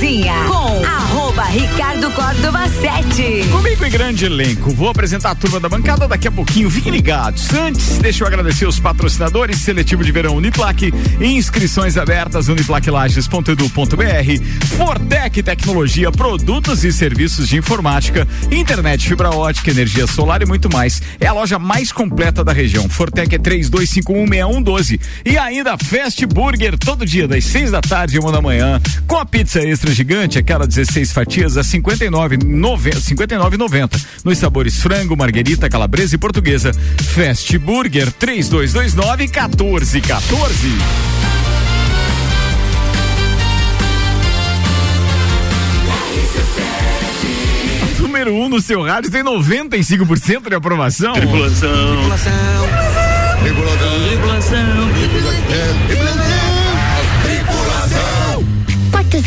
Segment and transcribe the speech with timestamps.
[0.00, 0.69] Cozinha com
[1.50, 3.48] Ricardo Córdova 7.
[3.50, 4.70] Comigo em grande elenco.
[4.70, 6.70] Vou apresentar a turma da bancada daqui a pouquinho.
[6.70, 7.52] Fiquem ligados.
[7.52, 16.12] Antes, deixa eu agradecer os patrocinadores Seletivo de Verão Uniplaque, inscrições abertas uniplaquelages.edu.br, Fortec Tecnologia,
[16.12, 21.02] produtos e serviços de informática, internet fibra ótica, energia solar e muito mais.
[21.18, 22.88] É a loja mais completa da região.
[22.88, 28.30] Fortec é 32516112 e ainda Fast Burger todo dia das 6 da tarde e uma
[28.30, 33.56] da manhã, com a pizza extra gigante, aquela 16 fatias a 59,90 59,
[34.22, 36.72] nos sabores frango, marguerita, calabresa e portuguesa.
[37.14, 40.68] Fast Burger 3229 1414.
[48.00, 51.14] Número 1 um no seu rádio tem 95% de aprovação.
[51.14, 51.96] Tripulação.
[51.96, 52.32] Tripulação.
[53.42, 54.10] Tripulação.
[54.12, 54.92] Tripulação.
[55.88, 56.39] Tripulação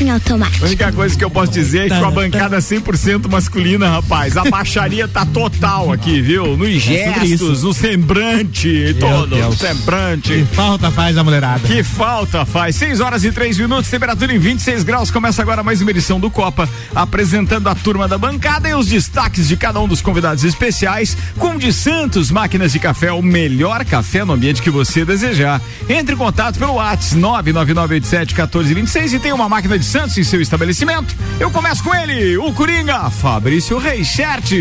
[0.02, 0.64] em automático.
[0.64, 4.38] A única coisa que eu posso dizer é que com a bancada 100% masculina, rapaz,
[4.38, 6.56] a baixaria tá total aqui, viu?
[6.58, 10.34] Nos é gestos, no semblante, todo, no semblante.
[10.34, 11.68] Que falta faz a mulherada.
[11.68, 12.76] Que falta faz.
[12.76, 15.12] 6 horas e 3 minutos, temperatura em 26 graus.
[15.12, 19.48] Começa agora mais uma edição do Copa, apresentando a turma da bancada e os destaques
[19.48, 24.24] de cada um dos convidados especiais, com de Santos Máquinas de Café, o melhor café
[24.24, 25.62] no ambiente que você desejar.
[25.90, 30.42] Entre em contato pelo WhatsApp 99987 1426 e tem uma máquina de Santos em seu
[30.42, 31.16] estabelecimento.
[31.40, 34.52] Eu começo com ele, o Coringa, Fabrício Reichert.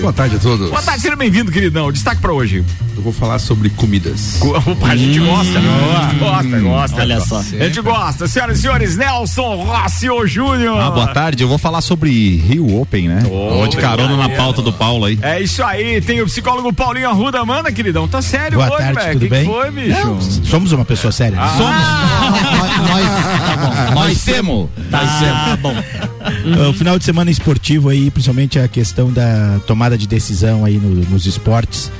[0.00, 0.70] Boa tarde a todos.
[0.70, 1.90] Boa tarde, seja bem-vindo, queridão.
[1.90, 2.64] Destaque para hoje.
[2.96, 4.40] Eu vou falar sobre comidas.
[4.40, 5.58] Opa, a gente hum, gosta.
[5.58, 7.00] Hum, gosta, gosta.
[7.02, 7.38] Olha só.
[7.38, 8.26] A gente gosta.
[8.26, 10.80] Senhoras e senhores, Nelson Rocio Júnior.
[10.80, 11.42] Ah, boa tarde.
[11.42, 13.22] Eu vou falar sobre Rio Open, né?
[13.30, 15.18] Oh, de carona na pauta do Paulo aí.
[15.20, 16.00] É isso aí.
[16.00, 17.44] Tem o psicólogo Paulinho Arruda.
[17.44, 18.08] Manda, queridão.
[18.08, 19.12] Tá sério boa hoje, tarde, velho.
[19.12, 19.44] Tudo que bem?
[19.44, 20.06] foi, bicho?
[20.06, 21.38] Não, somos uma pessoa séria.
[21.38, 21.76] Ah, somos.
[22.88, 24.65] nós, tá nós temos.
[24.90, 25.74] Tá bom.
[26.68, 30.90] o final de semana esportivo aí, principalmente a questão da tomada de decisão aí no,
[31.10, 31.90] nos esportes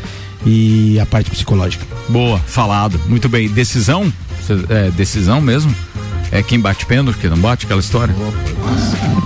[0.44, 1.84] e a parte psicológica.
[2.08, 3.00] Boa, falado.
[3.06, 3.48] Muito bem.
[3.48, 4.12] Decisão?
[4.68, 5.74] É, decisão mesmo?
[6.30, 8.14] É quem bate pênalti, que não bate aquela história?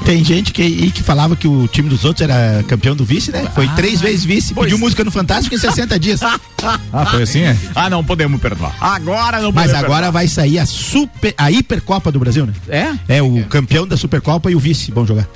[0.04, 3.48] Tem gente que, que falava que o time dos outros era campeão do vice, né?
[3.54, 4.66] Foi ah, três vezes vice, pois.
[4.66, 6.20] pediu música no Fantástico em 60 dias.
[6.92, 7.40] ah, foi assim?
[7.40, 7.56] É?
[7.74, 8.74] Ah, não podemos perdoar.
[8.80, 10.12] Agora não Mas agora perdoar.
[10.12, 12.52] vai sair a super a Hipercopa do Brasil, né?
[12.68, 13.16] É?
[13.16, 13.42] É o é.
[13.42, 15.28] campeão da Supercopa e o vice vão jogar.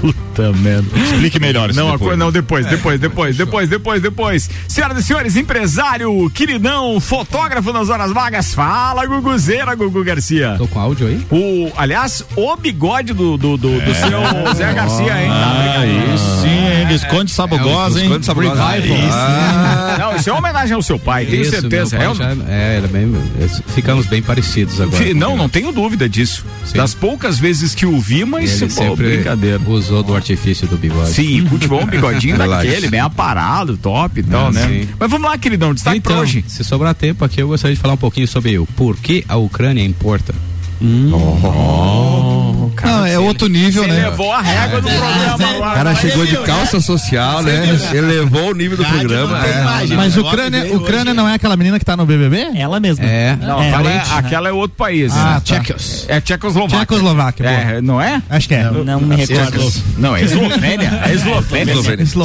[0.00, 0.86] Puta merda.
[0.98, 1.78] Explique melhor isso.
[1.78, 4.50] Não, depois, não, depois, depois, depois, depois, depois, depois.
[4.68, 10.54] Senhoras e senhores, empresário, queridão, fotógrafo nas horas vagas, fala, Guguzeira, Gugu Garcia.
[10.58, 11.26] Tô com áudio aí?
[11.30, 13.94] O, aliás, o bigode do, do, do, do é.
[13.94, 15.30] seu Zé Garcia, hein?
[15.30, 18.08] Ah, isso sim, Visconde Sabugosa, é, hein?
[18.08, 18.62] Visconde Sabugosa.
[19.12, 19.96] Ah.
[19.98, 21.96] Não, isso é uma homenagem ao seu pai, tenho isso, certeza.
[21.96, 23.12] É, já, é, era bem,
[23.68, 25.14] ficamos bem parecidos agora.
[25.14, 26.44] Não, não tenho dúvida disso.
[26.64, 26.76] Sim.
[26.76, 29.58] Das poucas vezes que o vi, mas, pô, brincadeira.
[29.66, 31.10] Usou do artifício do bigode.
[31.10, 34.66] Sim, cultivou um bigodinho daquele, bem aparado, top e tal, né?
[34.66, 34.88] Sim.
[34.98, 36.44] Mas vamos lá, queridão, destaque então, pra hoje.
[36.46, 39.84] Se sobrar tempo aqui, eu gostaria de falar um pouquinho sobre o porquê a Ucrânia
[39.84, 40.34] importa.
[40.80, 41.10] Hum.
[41.14, 44.10] Oh, cara, não, é outro nível, você né?
[44.10, 45.70] levou a régua do programa lá.
[45.72, 47.78] O cara chegou de calça social, né?
[47.94, 49.46] Elevou o nível do programa.
[49.46, 49.86] É.
[49.94, 52.58] Mas Ucrânia, Ucrânia não é aquela menina que tá no BBB?
[52.58, 53.06] Ela mesma.
[53.06, 53.36] É.
[53.36, 53.68] Não, é.
[53.70, 55.12] Aquela, é, aquela é outro país.
[55.14, 55.40] Ah, né?
[55.42, 56.04] Tchecos.
[56.08, 56.78] É Tchecoslováquia.
[56.80, 57.46] Tchecoslováquia.
[57.46, 58.22] É, não é?
[58.28, 58.64] Acho que é.
[58.64, 59.72] Não, não me recordo.
[59.96, 61.00] Não, é Eslovênia.
[61.06, 61.74] É Eslovênia.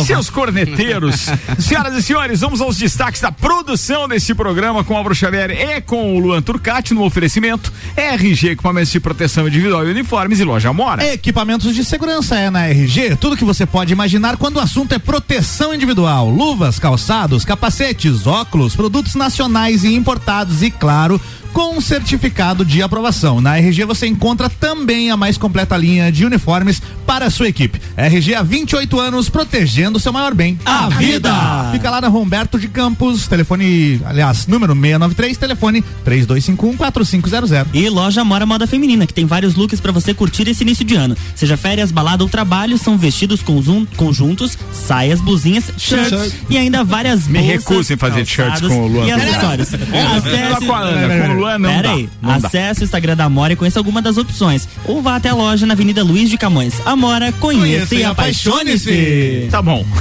[0.06, 1.28] Seus corneteiros.
[1.58, 6.18] Senhoras e senhores, vamos aos destaques da produção deste programa com Álvaro Xavier e com
[6.18, 10.74] o Luan Turcati no oferecimento RG RG Equipamentos de Proteção Individual e Uniformes e Loja
[10.74, 11.06] Mora.
[11.14, 13.16] Equipamentos de segurança é na RG.
[13.18, 16.30] Tudo que você pode imaginar quando o assunto é proteção individual.
[16.30, 21.22] Luvas, calçados, capacetes, óculos, produtos nacionais e importados e, claro,
[21.54, 23.42] com certificado de aprovação.
[23.42, 27.82] Na RG você encontra também a mais completa linha de uniformes para a sua equipe.
[27.98, 31.30] RG há 28 anos protegendo seu maior bem, a, a vida.
[31.32, 31.70] vida.
[31.72, 37.52] Fica lá na Romberto de Campos, telefone, aliás, número 693, telefone 3251 4500.
[37.74, 40.96] E loja Mora Moda Feminina, que tem vários looks para você curtir esse início de
[40.96, 41.16] ano.
[41.36, 46.84] Seja férias, balada ou trabalho, são vestidos com zoom, conjuntos, saias, blusinhas, shirts e ainda
[46.84, 49.06] várias Me bolsas, recuso em fazer shirts com o Luan.
[49.06, 49.70] E acessórios.
[49.74, 50.66] Acesse...
[50.66, 52.82] com a Ana, com o Luan não Pera dá, aí, não acesse dá.
[52.82, 54.68] o Instagram da Amora e conheça alguma das opções.
[54.86, 56.76] Ou vá até a loja na Avenida Luiz de Camões.
[56.86, 59.48] Amora, conheça, conheça e apaixone-se.
[59.50, 59.84] Tá bom.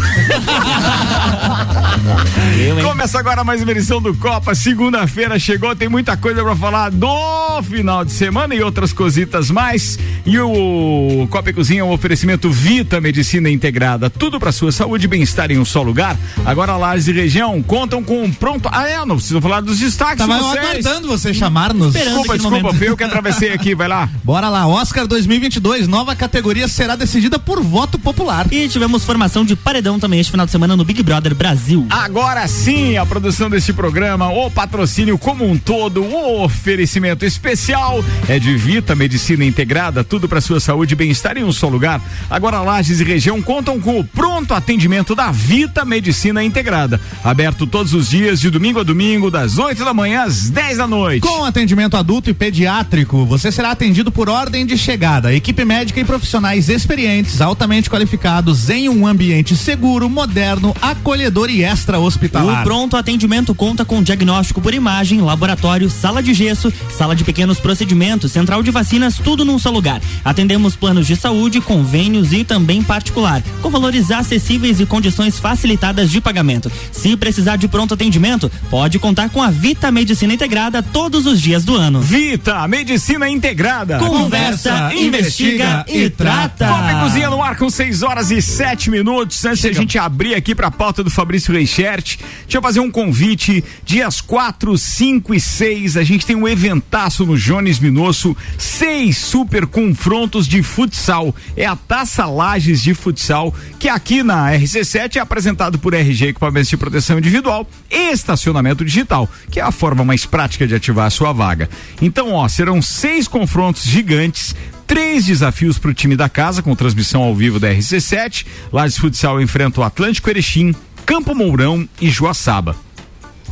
[2.82, 4.54] Começa agora mais uma edição do Copa.
[4.54, 9.98] Segunda-feira chegou, tem muita coisa para falar do final de semana e outras cositas mais.
[10.26, 14.10] E o Copa e Cozinha é um oferecimento Vita Medicina Integrada.
[14.10, 16.16] Tudo para sua saúde e bem-estar em um só lugar.
[16.44, 18.69] Agora Lages e região contam com um pronto.
[18.70, 20.19] Ah, é, não preciso falar dos destaques.
[20.19, 20.87] Tava vocês.
[20.87, 21.93] aguardando você você chamar-nos.
[21.93, 24.09] Desculpa, desculpa, fui eu que atravessei aqui, vai lá.
[24.25, 28.47] Bora lá, Oscar 2022, nova categoria será decidida por voto popular.
[28.53, 31.87] E tivemos formação de paredão também este final de semana no Big Brother Brasil.
[31.91, 38.38] Agora sim, a produção deste programa, o patrocínio como um todo, o oferecimento especial é
[38.38, 42.00] de Vita Medicina Integrada, tudo para sua saúde e bem-estar em um só lugar.
[42.29, 47.94] Agora Lages e região contam com o pronto atendimento da Vita Medicina Integrada, aberto todos
[47.94, 51.19] os dias de domingo a domingo, das 8 da manhã às 10 da noite.
[51.20, 56.05] Com atendimento adulto e pediátrico, você será atendido por ordem de chegada, equipe médica e
[56.05, 62.62] profissionais experientes, altamente qualificados em um ambiente seguro, moderno, acolhedor e extra-hospitalar.
[62.62, 67.61] O pronto atendimento conta com diagnóstico por imagem, laboratório, sala de gesso, sala de pequenos
[67.61, 70.00] procedimentos, central de vacinas, tudo num só lugar.
[70.25, 76.20] Atendemos planos de saúde, convênios e também particular, com valores acessíveis e condições facilitadas de
[76.20, 76.70] pagamento.
[76.93, 81.65] Se precisar de pronto atendimento, pode contar com a Vita Medicina Integrada todos os dias
[81.65, 82.01] do ano.
[82.01, 83.99] Vita Medicina Integrada.
[83.99, 86.69] Conversa, investiga e trata.
[86.69, 89.45] Copa Cozinha no ar com 6 horas e 7 minutos.
[89.45, 92.91] Antes de a gente abrir aqui pra pauta do Fabrício Reichert, deixa eu fazer um
[92.91, 93.65] convite.
[93.85, 98.37] Dias 4, 5 e 6, a gente tem um eventaço no Jones Minosso.
[98.57, 101.35] Seis super confrontos de futsal.
[101.57, 106.69] É a Taça Lages de Futsal, que aqui na RC7 é apresentado por RG Equipamentos
[106.69, 111.11] de Proteção Individual e Estacionamento Digital, que é a forma mais prática de ativar a
[111.11, 111.69] sua vaga.
[112.00, 114.55] Então, ó, serão seis confrontos gigantes
[114.87, 118.44] três desafios para o time da casa, com transmissão ao vivo da RC7.
[118.73, 120.75] Lages Futsal enfrenta o Atlântico Erechim,
[121.06, 122.75] Campo Mourão e Joaçaba.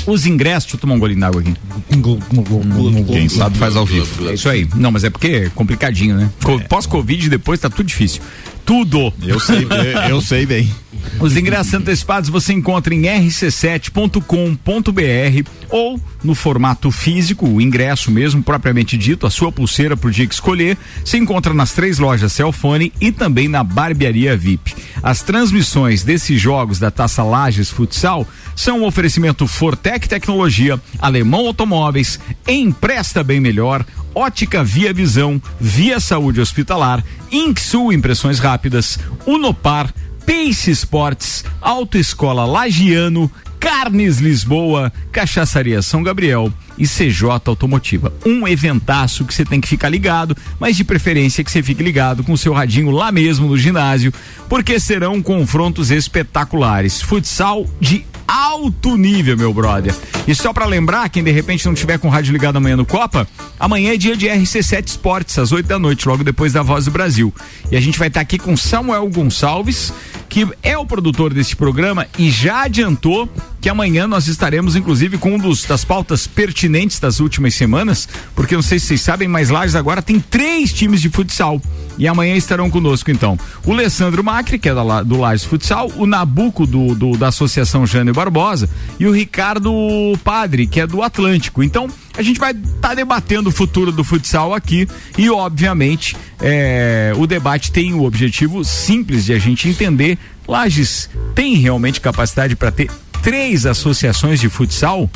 [0.07, 1.55] Os ingressos, deixa eu tomar um golinho d'água aqui.
[3.13, 4.29] Quem sabe faz ao vivo.
[4.29, 4.67] É isso aí.
[4.75, 6.31] Não, mas é porque é complicadinho, né?
[6.43, 8.21] Co- Pós-Covid depois tá tudo difícil.
[8.69, 9.15] Tudo.
[9.23, 10.71] Eu sei, eu, eu sei bem.
[11.19, 18.99] Os ingressos antecipados você encontra em rc7.com.br ou no formato físico, o ingresso mesmo, propriamente
[18.99, 23.11] dito, a sua pulseira pro dia que escolher, se encontra nas três lojas Celfone e
[23.11, 24.75] também na Barbearia VIP.
[25.03, 32.21] As transmissões desses jogos da Taça Lages Futsal são um oferecimento Fortec Tecnologia, Alemão Automóveis,
[32.47, 33.85] Empresta Bem Melhor,
[34.19, 39.95] Ótica Via Visão, Via Saúde Hospitalar, Inksul Impressões Rápidas, Unopar,
[40.27, 43.31] Pace Esportes, Autoescola Lagiano,
[43.61, 48.13] Carnes Lisboa, Cachaçaria São Gabriel e CJ Automotiva.
[48.27, 52.25] Um eventaço que você tem que ficar ligado, mas de preferência que você fique ligado
[52.25, 54.13] com o seu radinho lá mesmo no ginásio,
[54.49, 57.01] porque serão confrontos espetaculares.
[57.01, 58.05] Futsal de
[58.59, 59.95] alto nível, meu brother.
[60.27, 62.85] E só pra lembrar, quem de repente não tiver com o rádio ligado amanhã no
[62.85, 63.27] Copa,
[63.59, 66.91] amanhã é dia de RC7 Esportes, às 8 da noite, logo depois da Voz do
[66.91, 67.33] Brasil.
[67.71, 69.93] E a gente vai estar aqui com Samuel Gonçalves,
[70.29, 73.29] que é o produtor desse programa e já adiantou
[73.61, 78.55] que amanhã nós estaremos, inclusive, com um dos, das pautas pertinentes das últimas semanas, porque
[78.55, 81.61] não sei se vocês sabem, mas Lages agora tem três times de futsal.
[81.99, 83.37] E amanhã estarão conosco, então,
[83.67, 87.85] o Alessandro Macri, que é da, do Lages Futsal, o Nabuco, do, do- da Associação
[87.85, 88.71] Jânio Barbosa,
[89.01, 89.73] e o Ricardo
[90.23, 91.61] Padre, que é do Atlântico.
[91.61, 97.29] Então, a gente vai estar debatendo o futuro do futsal aqui e, obviamente, é, o
[97.29, 100.19] debate tem o objetivo simples de a gente entender.
[100.47, 102.91] Lages tem realmente capacidade para ter
[103.23, 105.09] três associações de futsal?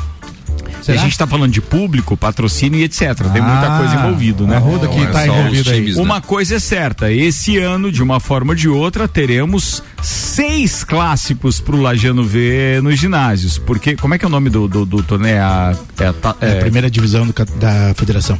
[0.78, 0.98] E a Será?
[0.98, 3.00] gente está falando de público, patrocínio e etc.
[3.32, 4.56] Tem muita Ah, coisa envolvida, né?
[4.56, 5.76] a Ruda que Não é tá envolvida aí.
[5.78, 6.02] times, né?
[6.02, 11.60] Uma coisa é certa, esse ano, de uma forma ou de outra, teremos seis clássicos
[11.60, 13.58] pro Lajano ver nos ginásios.
[13.58, 15.36] Porque, como é que é o nome do, do, do torneio?
[15.36, 18.38] É a, é a ta- É a é- primeira divisão do da federação.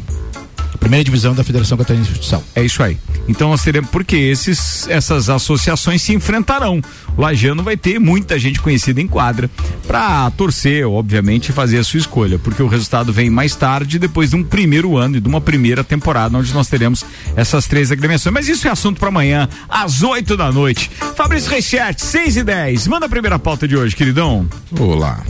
[0.74, 2.42] A primeira divisão da Federação Catarinense de Futsal.
[2.54, 2.98] É isso aí.
[3.28, 6.80] Então nós teremos, porque esses, essas associações se enfrentarão.
[7.16, 9.50] O Lajano vai ter muita gente conhecida em quadra
[9.86, 14.30] para torcer, obviamente, e fazer a sua escolha, porque o resultado vem mais tarde, depois
[14.30, 17.04] de um primeiro ano e de uma primeira temporada, onde nós teremos
[17.36, 18.32] essas três agremiações.
[18.32, 20.90] Mas isso é assunto para amanhã, às 8 da noite.
[21.14, 22.86] Fabrício Reichert, 6 e 10.
[22.88, 24.48] Manda a primeira pauta de hoje, queridão.
[24.78, 25.22] Olá.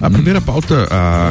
[0.00, 1.30] A primeira pauta, a,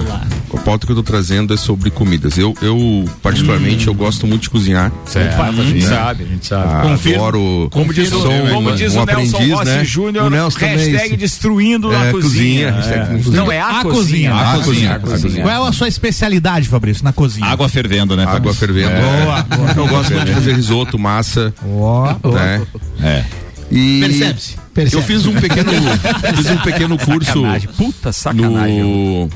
[0.54, 2.38] a pauta que eu tô trazendo é sobre comidas.
[2.38, 4.92] Eu, eu particularmente, eu gosto muito de cozinhar.
[5.06, 6.66] Certo, a gente sabe, a gente sabe.
[6.74, 7.70] Ah, adoro.
[7.72, 9.86] Como diz, o- sou como um- diz um o Nelson aprendiz, Rossi né?
[9.86, 12.96] Júnior, O Nelson também, hashtag esse- destruindo É, a cozinha, cozinha.
[12.96, 13.06] É.
[13.06, 13.36] cozinha.
[13.38, 13.94] Não, é a, A cozinha.
[13.94, 14.66] cozinha, A a cozinha.
[14.66, 15.44] cozinha, a cozinha.
[15.44, 17.48] Qual é a sua especialidade, Fabrício, na cozinha?
[17.48, 18.24] Água fervendo, né?
[18.24, 18.60] Água Fabrício?
[18.60, 18.92] fervendo.
[19.02, 19.46] Boa,
[19.78, 22.62] Eu gosto muito de fazer risoto, massa, Ó, né?
[23.02, 23.24] É.
[23.72, 24.56] E Percebe-se.
[24.78, 25.04] Eu Percebe.
[25.04, 25.72] fiz um pequeno,
[26.36, 28.84] fiz um pequeno curso Sacanagem, puta sacanagem.
[28.84, 29.30] no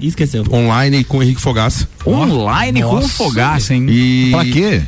[0.00, 0.44] Esqueceu.
[0.52, 1.88] online com o Henrique Fogaça.
[2.06, 3.86] Online com fogaça, hein?
[3.88, 4.82] E Pra quê?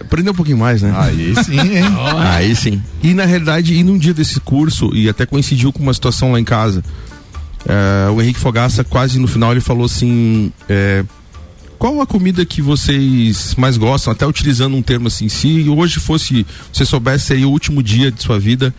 [0.00, 0.94] aprender um pouquinho mais, né?
[0.96, 1.84] Aí sim, hein?
[2.32, 2.80] Aí sim.
[3.02, 6.38] E na realidade, e num dia desse curso, e até coincidiu com uma situação lá
[6.40, 6.82] em casa,
[7.66, 11.04] É, o Henrique Fogaça, quase no final, ele falou assim: é,
[11.80, 14.12] qual a comida que vocês mais gostam?
[14.12, 18.22] Até utilizando um termo assim, se hoje fosse, você soubesse aí o último dia de
[18.22, 18.74] sua vida,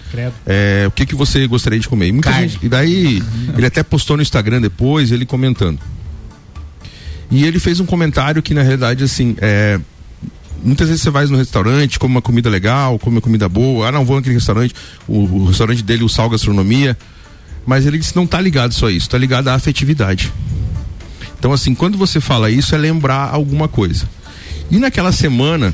[0.46, 2.10] é, o que que você gostaria de comer?
[2.10, 2.48] E muita Carne.
[2.48, 3.24] gente, e daí,
[3.58, 5.80] ele até postou no Instagram depois, ele comentando.
[7.32, 9.80] E ele fez um comentário que na realidade assim, é,
[10.64, 13.92] muitas vezes você vai no restaurante, come uma comida legal, come uma comida boa, ah
[13.92, 14.76] não vou naquele restaurante,
[15.08, 16.96] o, o restaurante dele, o Sal Gastronomia,
[17.66, 20.32] mas ele disse não tá ligado só a isso, tá ligado à afetividade.
[21.42, 24.08] Então assim, quando você fala isso é lembrar alguma coisa.
[24.70, 25.74] E naquela semana,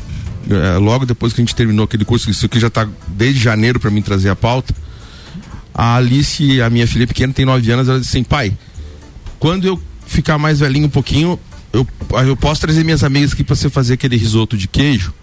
[0.50, 3.78] eh, logo depois que a gente terminou aquele curso, isso aqui já tá desde janeiro
[3.78, 4.74] para mim trazer a pauta,
[5.74, 8.54] a Alice, a minha filha pequena, tem nove anos, ela disse assim, pai,
[9.40, 11.38] quando eu ficar mais velhinho um pouquinho,
[11.74, 11.86] eu,
[12.26, 15.14] eu posso trazer minhas amigas aqui para você fazer aquele risoto de queijo?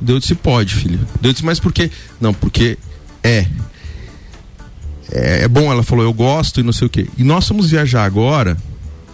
[0.00, 1.00] Deus disse, pode, filha.
[1.20, 1.90] Deus disse, mas por quê?
[2.20, 2.78] Não, porque
[3.24, 3.44] é.
[5.10, 5.42] é.
[5.42, 7.08] É bom, ela falou, eu gosto e não sei o quê.
[7.18, 8.56] E nós vamos viajar agora.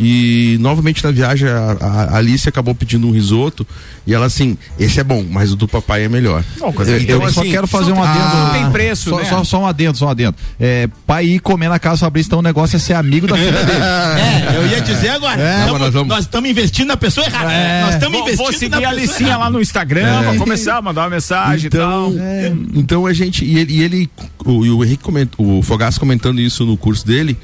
[0.02, 3.66] E novamente na viagem a, a Alice acabou pedindo um risoto
[4.06, 6.42] e ela assim, esse é bom, mas o do papai é melhor.
[6.58, 8.36] Eu, eu só quero fazer um adendo.
[8.36, 9.24] Não tem preço, só, né?
[9.26, 10.34] só, só um adendo, só um adendo.
[10.58, 13.36] É, pai ir comer na casa do Fabrício, então o negócio é ser amigo da
[13.36, 13.80] filha dele.
[14.20, 15.40] É, eu ia dizer agora.
[15.40, 17.50] É, Tamo- nós vamos- estamos investindo na pessoa errada.
[17.84, 19.44] Nós estamos investindo vou seguir na a Alicinha errada.
[19.44, 22.56] lá no Instagram, vou começar a mandar uma mensagem Então, e tal.
[22.74, 23.44] então a gente.
[23.44, 24.10] E ele, e ele
[24.44, 27.36] o, e o Henrique comentou, o Fogaça comentando isso no curso dele,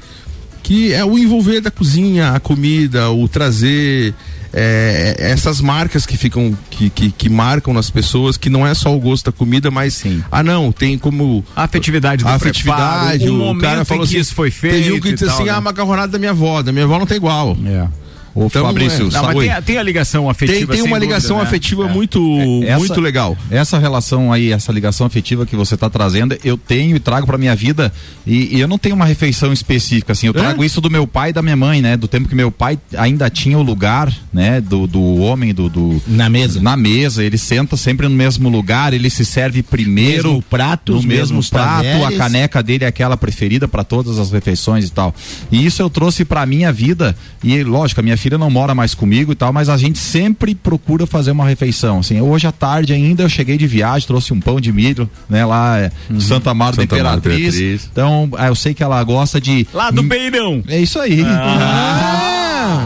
[0.67, 4.13] que é o envolver da cozinha, a comida, o trazer
[4.51, 8.93] é, essas marcas que ficam, que, que, que marcam nas pessoas, que não é só
[8.93, 10.21] o gosto da comida, mas Sim.
[10.29, 14.03] ah não, tem como A afetividade do a preparo, afetividade, o o, momento cara falou
[14.03, 15.51] em que assim, isso foi feito Teve um que disse assim, né?
[15.51, 17.55] ah, a macarronada da minha avó, da minha avó não tá igual.
[17.65, 17.87] É.
[18.37, 20.57] Ô, Então, Fabrício, é- Não, tem, a- tem a ligação afetiva.
[20.59, 21.43] Tem, tem uma dúvida, ligação né?
[21.43, 21.91] afetiva É.
[21.91, 23.35] muito, Essa- muito legal.
[23.49, 27.37] Essa relação aí, essa ligação afetiva que você está trazendo, eu tenho e trago para
[27.37, 27.91] minha vida
[28.25, 30.27] e, e eu não tenho uma refeição específica assim.
[30.27, 31.97] Eu trago isso do meu pai e da minha mãe, né?
[31.97, 34.61] Do tempo que meu pai ainda tinha o lugar, né?
[34.61, 36.61] Do, do homem, do, do Na mesa.
[36.61, 37.23] na mesa.
[37.23, 38.93] Ele senta sempre no mesmo lugar.
[38.93, 41.87] Ele se serve primeiro Mesmo prato, no mesmo prato.
[42.05, 45.13] A caneca dele é aquela preferida para todas as refeições e tal.
[45.51, 48.95] E isso eu trouxe para minha vida e lógico, a minha filha não mora mais
[48.95, 51.99] comigo e tal, mas a gente sempre procura fazer uma refeição.
[51.99, 55.45] Assim, hoje à tarde ainda eu cheguei de viagem, trouxe um pão de milho, né,
[55.45, 57.55] lá é, de Santa Amaro da Santa Amaro da Imperatriz.
[57.55, 57.89] Imperatriz.
[57.91, 60.63] Então, ah, eu sei que ela gosta de Lá do Beirão.
[60.67, 61.23] é isso aí.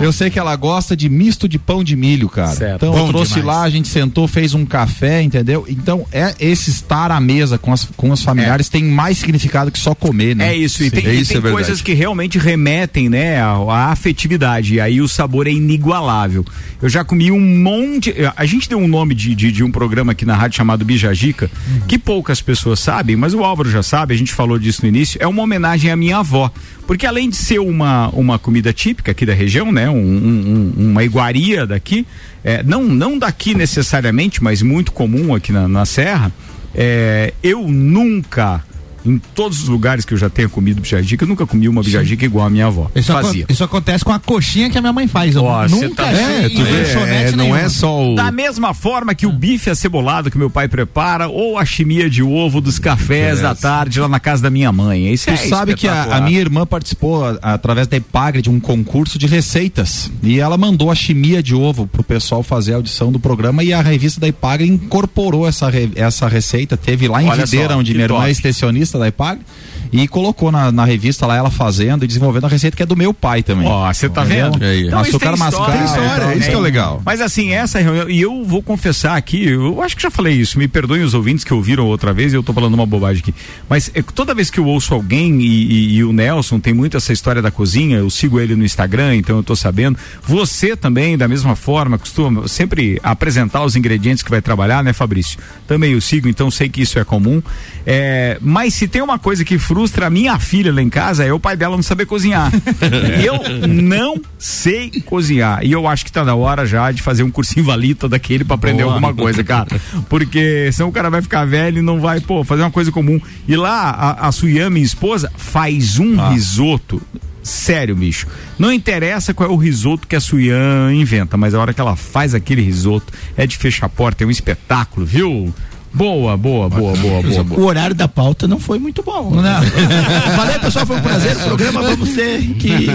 [0.01, 2.55] Eu sei que ela gosta de misto de pão de milho, cara.
[2.55, 2.75] Certo.
[2.85, 3.57] Então Bom eu trouxe demais.
[3.57, 5.65] lá, a gente sentou, fez um café, entendeu?
[5.67, 9.79] Então é esse estar à mesa com, as, com os familiares tem mais significado que
[9.79, 10.49] só comer, né?
[10.49, 13.41] É isso, e Sim, tem, é e isso, tem é coisas que realmente remetem, né,
[13.41, 16.45] à, à afetividade, e aí o sabor é inigualável.
[16.81, 20.13] Eu já comi um monte, a gente deu um nome de, de, de um programa
[20.13, 21.49] aqui na rádio chamado Bijagica,
[21.87, 25.17] que poucas pessoas sabem, mas o Álvaro já sabe, a gente falou disso no início,
[25.21, 26.51] é uma homenagem à minha avó,
[26.87, 30.89] porque além de ser uma, uma comida típica aqui da região, né, um- um- um-
[30.91, 32.07] uma iguaria daqui,
[32.41, 36.31] é, não, não daqui necessariamente, mas muito comum aqui na, na Serra,
[36.73, 38.63] é, eu nunca,
[39.05, 42.25] em todos os lugares que eu já tenho comido bijagica, eu nunca comi uma bijagica
[42.25, 42.89] igual a minha avó.
[42.95, 43.45] Isso, Fazia.
[43.49, 45.35] isso acontece com a coxinha que a minha mãe faz.
[45.35, 47.59] Eu cê nunca tá- É, tu vê, é, não nenhuma.
[47.59, 48.15] é só o.
[48.15, 52.21] Da mesma forma que o bife acebolado que meu pai prepara, ou a chimia de
[52.23, 55.11] ovo dos cafés da tarde lá na casa da minha mãe.
[55.11, 58.49] Isso Tu é sabe que a, a minha irmã participou a- através da Ipagre de
[58.49, 62.75] um concurso de receitas e ela mandou a chimia de ovo pro pessoal fazer a
[62.77, 67.21] audição do programa e a revista da Ipagre incorporou essa, re- essa receita, teve lá
[67.21, 68.27] em Olha só, Videira, onde que minha irmã top.
[68.27, 69.43] é extensionista da Ipagre
[69.91, 72.95] e colocou na, na revista lá ela fazendo e desenvolvendo a receita que é do
[72.95, 73.67] meu pai também.
[73.67, 74.63] Ó, você tá vendo?
[74.63, 74.87] É isso.
[74.87, 75.63] Então, isso Açúcar tem mascavo.
[75.63, 77.01] história, Tem história, então, isso que é legal.
[77.05, 80.57] Mas assim, essa reunião, e eu vou confessar aqui, eu acho que já falei isso,
[80.57, 83.33] me perdoem os ouvintes que ouviram outra vez e eu tô falando uma bobagem aqui.
[83.69, 86.95] Mas é, toda vez que eu ouço alguém, e, e- e o Nelson tem muito
[86.95, 89.97] essa história da cozinha, eu sigo ele no Instagram, então eu tô sabendo.
[90.23, 95.37] Você também, da mesma forma, costuma sempre apresentar os ingredientes que vai trabalhar, né, Fabrício?
[95.67, 97.41] Também eu sigo, então sei que isso é comum.
[97.85, 101.31] É, mas se tem uma coisa que frustra a minha filha lá em casa, é
[101.31, 102.51] o pai dela não saber cozinhar.
[103.23, 105.63] Eu não sei cozinhar.
[105.63, 108.55] E eu acho que tá na hora já de fazer um cursinho valita daquele pra
[108.55, 109.67] aprender alguma coisa, cara.
[110.09, 113.19] Porque senão o cara vai ficar velho e não vai, pô, fazer uma coisa comum.
[113.47, 117.01] E lá, a, a Suyan, minha esposa, faz um risoto.
[117.43, 118.27] Sério, bicho.
[118.57, 121.95] Não interessa qual é o risoto que a Suyan inventa, mas a hora que ela
[121.95, 125.53] faz aquele risoto é de fechar a porta, é um espetáculo, viu?
[125.93, 127.61] Boa, boa, boa, boa, boa, boa.
[127.61, 129.31] O horário da pauta não foi muito bom.
[129.31, 130.35] Não.
[130.37, 130.85] Valeu, pessoal.
[130.85, 131.35] Foi um prazer.
[131.35, 132.87] O programa vamos ter que.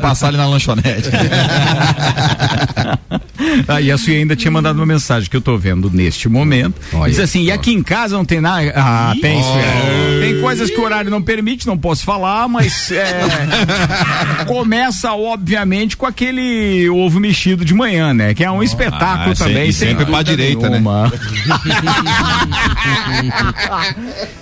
[0.00, 1.08] Passar ali na lanchonete.
[3.66, 6.74] Ah, e a Suia ainda tinha mandado uma mensagem que eu tô vendo neste momento.
[6.92, 8.72] Olha Diz assim: e aqui em casa não tem nada.
[8.76, 10.20] Ah, tem, Suia.
[10.20, 13.20] Tem coisas que o horário não permite, não posso falar, mas é,
[14.46, 18.34] começa, obviamente, com aquele ovo mexido de manhã, né?
[18.34, 19.68] Que é um espetáculo Ah, também.
[19.68, 20.80] e sem sempre pra direita, né?
[22.24, 23.84] nenhuma.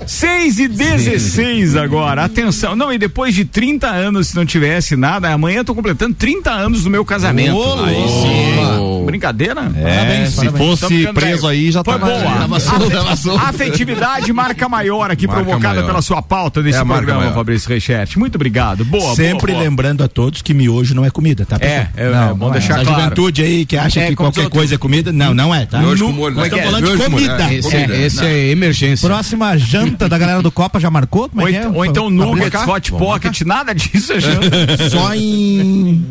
[0.06, 2.24] 6 e 16 agora.
[2.24, 2.74] Atenção.
[2.76, 6.50] Não, e depois de 30 anos, se não tivesse nada, amanhã eu tô completando 30
[6.50, 7.56] anos do meu casamento.
[7.56, 9.04] Ô, Aí sim.
[9.06, 9.70] Brincadeira?
[9.76, 11.48] É, se fosse Tamo ficando preso velho.
[11.48, 12.32] aí, já Foi tava- boa.
[12.38, 13.40] tava solto, tava solto.
[13.44, 15.86] A afetividade marca maior aqui Marca provocada maior.
[15.86, 17.34] pela sua pauta nesse É a programa, maior.
[17.34, 18.16] Fabrício Reichert.
[18.18, 18.84] Muito obrigado.
[18.84, 19.62] Boa, Sempre boa, boa.
[19.70, 21.86] lembrando a todos que miojo não é comida, tá, pessoal?
[21.96, 23.02] É, é, é, bom deixar Essa claro.
[23.02, 25.78] juventude aí que acha É, que qualquer coisa é comida, não, não é, tá?
[25.78, 26.58] Miojo Nu- com molho, Nós né?
[26.58, 27.36] estamos falando Miojo de comida.
[27.68, 29.08] Esse, é, esse é emergência.
[29.08, 31.28] Próxima janta da galera do Copa já marcou?
[31.28, 31.68] Como Ou, é que é?
[31.68, 34.90] ou então nuggets, hot pocket, nada disso é janta.
[34.90, 36.04] Só em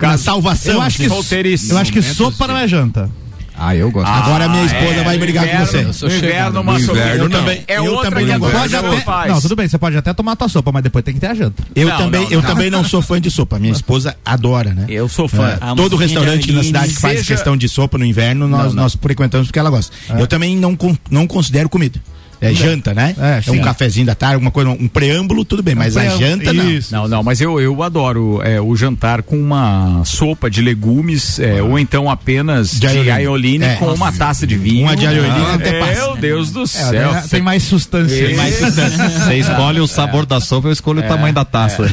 [0.00, 0.74] na salvação.
[0.74, 3.10] Eu acho que, eu acho que sopa não é janta.
[3.58, 4.08] Ah, eu gosto.
[4.08, 5.84] Agora a minha esposa é, vai brigar inverno, com você.
[5.84, 8.40] Eu sou No inverno, uma inverno, Eu também- É Eu outra também que não.
[8.50, 9.32] Pode até, faz.
[9.32, 11.26] não, tudo bem, você pode até tomar a tua sopa, mas depois tem que ter
[11.26, 11.62] a janta.
[11.74, 12.48] Eu Não, também, não, eu não.
[12.48, 13.58] também não sou fã de sopa.
[13.58, 14.86] Minha esposa adora, né?
[14.88, 15.48] Eu sou fã.
[15.48, 18.72] É, Ah, todo restaurante na cidade que faz Seja- questão de sopa no inverno, nós,
[18.74, 19.94] nós frequentamos porque ela gosta.
[20.18, 20.76] Eu também não,
[21.10, 22.00] não considero comida.
[22.40, 23.14] É janta, né?
[23.18, 26.52] É, É, um cafezinho da tarde, alguma coisa, um preâmbulo, tudo bem, mas a janta
[26.52, 26.70] não.
[26.70, 26.94] isso.
[26.94, 31.60] Não, não, mas eu, eu adoro é, o jantar com uma sopa de legumes, é,
[31.62, 33.64] ou então apenas de, De aioline.
[33.64, 33.74] É.
[33.74, 34.84] com uma taça de vinho.
[34.86, 35.92] Uma de aioline até passa.
[35.94, 37.12] Meu Deus do É, céu.
[37.14, 38.26] tem, tem mais substância.
[38.26, 41.84] Tem mais Você escolhe o sabor da sopa, eu escolho o tamanho da taça.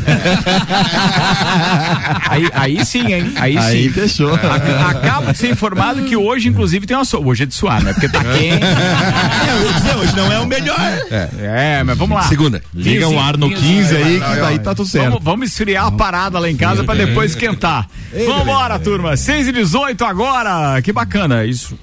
[2.29, 3.31] aí, aí sim, hein?
[3.35, 3.89] Aí, Aí sim.
[3.89, 4.33] fechou.
[4.35, 7.27] Ac- Acabo de ser informado que hoje, inclusive, tem uma sopa.
[7.27, 7.93] Hoje é de suar, né?
[7.93, 8.63] Porque tá quente.
[8.63, 10.77] É, hoje não é o melhor.
[11.11, 12.23] É, mas vamos lá.
[12.23, 12.61] Segunda.
[12.73, 15.05] Liga o ar no 15 aí, que daí tá tudo certo.
[15.05, 17.87] Vamos, vamos esfriar a parada lá em casa pra depois esquentar.
[18.25, 19.15] Vambora, turma.
[19.17, 20.81] 6 e 18 agora.
[20.81, 21.45] Que bacana.
[21.45, 21.77] Isso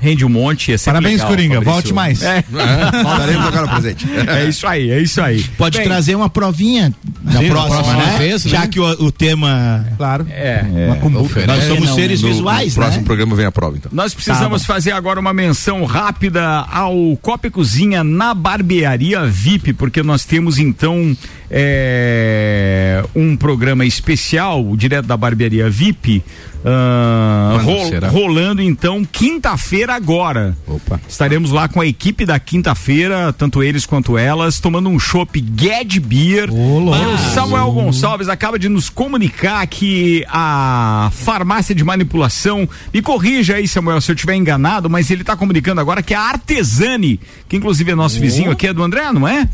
[0.00, 0.72] rende um monte.
[0.72, 1.54] É Parabéns, legal, Coringa.
[1.54, 1.72] Fabrício.
[1.72, 2.22] Volte mais.
[2.22, 2.44] É,
[3.46, 4.06] agora presente.
[4.28, 5.42] é isso aí, é isso aí.
[5.56, 8.18] Pode Bem, trazer uma provinha na Sim, próxima, próxima né?
[8.18, 8.50] vez, né?
[8.50, 9.86] Já que o, o tema.
[9.96, 10.26] Claro.
[10.30, 10.64] É.
[10.86, 11.46] Uma cumbuca.
[11.46, 13.06] Nós somos não, seres No, visuais, no próximo né?
[13.06, 13.90] programa vem a prova, então.
[13.94, 20.02] Nós precisamos fazer agora uma menção rápida ao Copa e Cozinha na barbearia VIP, porque
[20.02, 21.16] nós temos então
[21.50, 26.22] é, um programa especial direto da barbearia VIP.
[26.64, 28.08] ah, ro- será?
[28.08, 30.56] rolando então quinta-feira agora.
[30.66, 31.00] Opa.
[31.08, 36.00] Estaremos lá com a equipe da quinta-feira, tanto eles quanto elas, tomando um chopp Ged
[36.00, 36.50] Beer.
[37.06, 43.68] o Samuel Gonçalves acaba de nos comunicar que a farmácia de manipulação, me corrija aí,
[43.68, 47.92] Samuel, se eu estiver enganado, mas ele está comunicando agora que a Artesani, que inclusive
[47.92, 49.48] é nosso vizinho aqui, é do André, não é?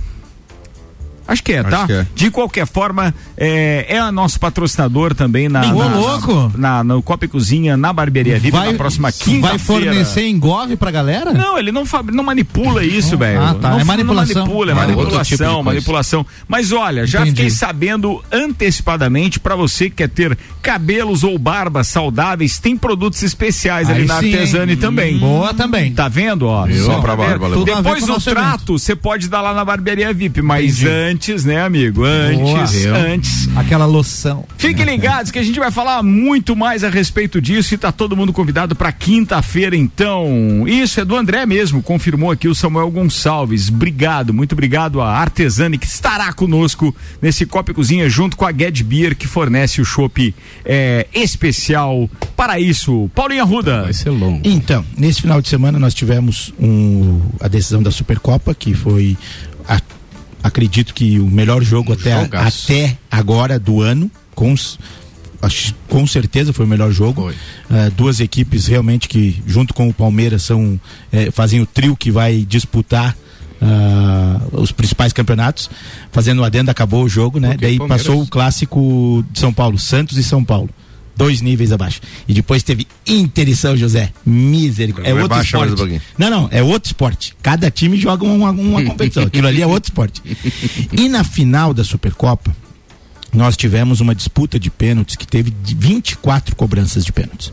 [1.27, 1.87] Acho que é, Acho tá?
[1.87, 2.07] que é.
[2.15, 6.53] De qualquer forma, é, é nosso patrocinador também na, na, louco!
[6.57, 9.41] na, no Copa e Cozinha, na barbearia VIP, na próxima quinta-feira.
[9.49, 11.33] vai fornecer engove pra galera?
[11.33, 13.41] Não, ele não, não manipula isso, velho.
[13.43, 13.71] Ah, tá.
[13.71, 14.35] Não, É manipulação.
[14.35, 16.27] Não manipula, é Ah, outro manipulação, tipo manipulação.
[16.49, 17.37] Mas olha, já Entendi.
[17.37, 23.89] fiquei sabendo antecipadamente pra você que quer ter cabelos ou barbas saudáveis, tem produtos especiais
[23.89, 24.79] ali Aí na sim, Artesani hein?
[24.79, 25.19] também.
[25.19, 25.93] Boa também.
[25.93, 26.67] Tá vendo, ó?
[26.85, 31.12] Só pra barba, Depois do trato, você pode dar lá na barbearia VIP, mas antes,
[31.45, 32.05] né, amigo?
[32.05, 32.97] Antes, Boa.
[32.99, 33.49] antes.
[33.57, 34.45] Aquela loção.
[34.57, 38.17] Fiquem ligados que a gente vai falar muito mais a respeito disso e tá todo
[38.17, 40.65] mundo convidado para quinta-feira, então.
[40.67, 43.69] Isso é do André mesmo, confirmou aqui o Samuel Gonçalves.
[43.69, 48.53] Obrigado, muito obrigado a Artesani que estará conosco nesse Copa e Cozinha junto com a
[48.53, 53.11] Ged Beer que fornece o chopp é, especial para isso.
[53.15, 53.83] Paulinho Arruda.
[53.83, 54.41] Vai ser longo.
[54.45, 59.17] Então, nesse final de semana nós tivemos um, a decisão da Supercopa, que foi,
[59.69, 59.81] a-
[60.43, 62.65] acredito que o melhor jogo até, a- jogaço.
[62.73, 64.55] até agora do ano, com,
[65.89, 67.33] com certeza foi o melhor jogo.
[67.71, 70.81] Ah, duas equipes realmente que, junto com o Palmeiras, são,
[71.13, 73.17] eh, fazem o trio que vai disputar.
[73.65, 75.71] ah, os principais campeonatos,
[76.11, 77.51] fazendo o adendo, acabou o jogo, né?
[77.51, 80.69] Porque Daí Palmeiras- passou o clássico de São Paulo, Santos e São Paulo.
[81.17, 82.01] Dois níveis abaixo.
[82.27, 84.13] E depois teve Inter e São José.
[84.25, 85.11] Misericórdia.
[85.11, 86.03] É Vai outro esporte.
[86.17, 87.35] Não, não, é outro esporte.
[87.43, 89.25] Cada time joga uma, uma competição.
[89.25, 90.23] Aquilo ali é outro esporte.
[90.93, 92.55] E na final da Supercopa,
[93.33, 97.53] nós tivemos uma disputa de pênaltis que teve de 24 cobranças de pênaltis.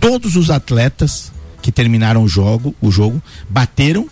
[0.00, 4.08] Todos os atletas que terminaram o jogo, o jogo bateram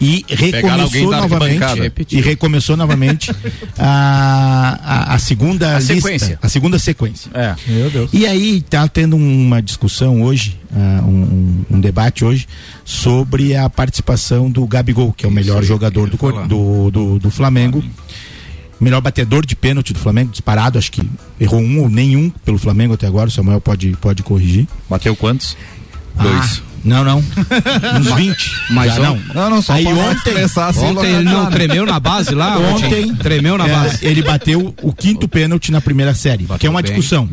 [0.00, 1.64] e recomeçou novamente
[2.10, 3.30] e recomeçou novamente
[3.78, 6.38] a, a, a segunda A lista, sequência.
[6.42, 7.30] a segunda sequência.
[7.34, 7.54] É.
[7.66, 8.10] Meu Deus.
[8.12, 12.46] E aí tá tendo uma discussão hoje, ah, um, um debate hoje,
[12.84, 17.30] sobre a participação do Gabigol, que é o melhor eu jogador do, do, do, do
[17.30, 17.84] Flamengo.
[18.80, 21.02] melhor batedor de pênalti do Flamengo, disparado, acho que
[21.38, 24.66] errou um ou nenhum pelo Flamengo até agora, o Samuel pode, pode corrigir.
[24.88, 25.56] Bateu quantos?
[26.22, 26.62] Dois.
[26.84, 27.18] não, não.
[27.98, 28.52] Uns 20.
[28.70, 29.20] Mas Já não.
[29.34, 32.58] Não, não, só Aí ontem, assim, Ontem ele não tremeu na base lá?
[32.58, 34.06] Ontem Tremeu na é, base.
[34.06, 36.92] ele bateu o quinto pênalti na primeira série, que é uma bem.
[36.92, 37.28] discussão.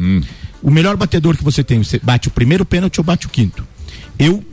[0.61, 3.63] O melhor batedor que você tem, você bate o primeiro pênalti ou bate o quinto?
[4.19, 4.43] Eu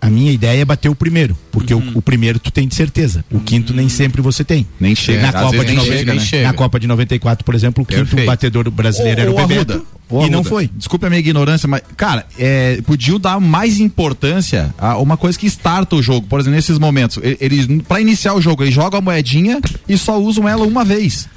[0.00, 3.24] a minha ideia é bater o primeiro, porque o, o primeiro tu tem de certeza.
[3.30, 4.66] O quinto nem sempre você tem.
[4.78, 6.20] Nem chega, Na às Copa de nem 90, chega, né?
[6.20, 6.46] chega.
[6.46, 8.26] Na Copa de 94, por exemplo, o quinto Perfeito.
[8.26, 9.86] batedor brasileiro era o Bebeto.
[10.10, 10.70] E não foi.
[10.74, 15.46] Desculpe a minha ignorância, mas, cara, é, podiam dar mais importância a uma coisa que
[15.46, 16.26] starta o jogo.
[16.26, 20.18] Por exemplo, nesses momentos, eles, pra iniciar o jogo, eles jogam a moedinha e só
[20.18, 21.28] usam ela uma vez.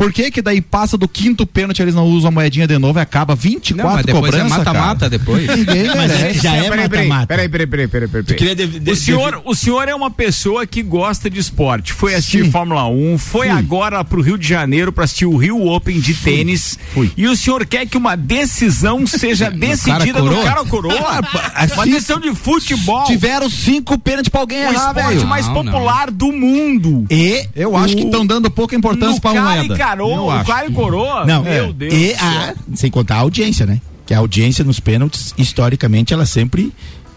[0.00, 2.98] Por que que daí passa do quinto pênalti, eles não usam a moedinha de novo
[2.98, 5.10] e acaba 24 Não, mas depois é cobrança, mata-mata cara?
[5.10, 5.46] depois.
[5.54, 6.40] Ninguém Mas merece.
[6.40, 7.26] já é Peraí, peraí, mata-mata.
[7.26, 11.38] Peraí, peraí, peraí, peraí, peraí, o, senhor, o senhor é uma pessoa que gosta de
[11.38, 11.92] esporte.
[11.92, 12.50] Foi assistir Sim.
[12.50, 16.78] Fórmula 1, foi agora pro Rio de Janeiro para assistir o Rio Open de tênis.
[16.94, 17.12] Fui.
[17.14, 20.94] E o senhor quer que uma decisão seja decidida no cara ou coroa?
[20.96, 23.04] uma assim, decisão de futebol.
[23.04, 25.26] Tiveram cinco pênaltis pra alguém o errar, esporte velho.
[25.26, 27.04] mais Não, popular do mundo.
[27.10, 29.76] E Eu acho que o- estão dando pouca importância no pra uma moeda.
[29.94, 31.24] E coroa, Eu o cara e coroa.
[31.26, 31.92] Não, meu Deus.
[31.94, 33.80] e a, sem contar a audiência, né?
[34.06, 36.72] Que a audiência nos pênaltis, historicamente, ela sempre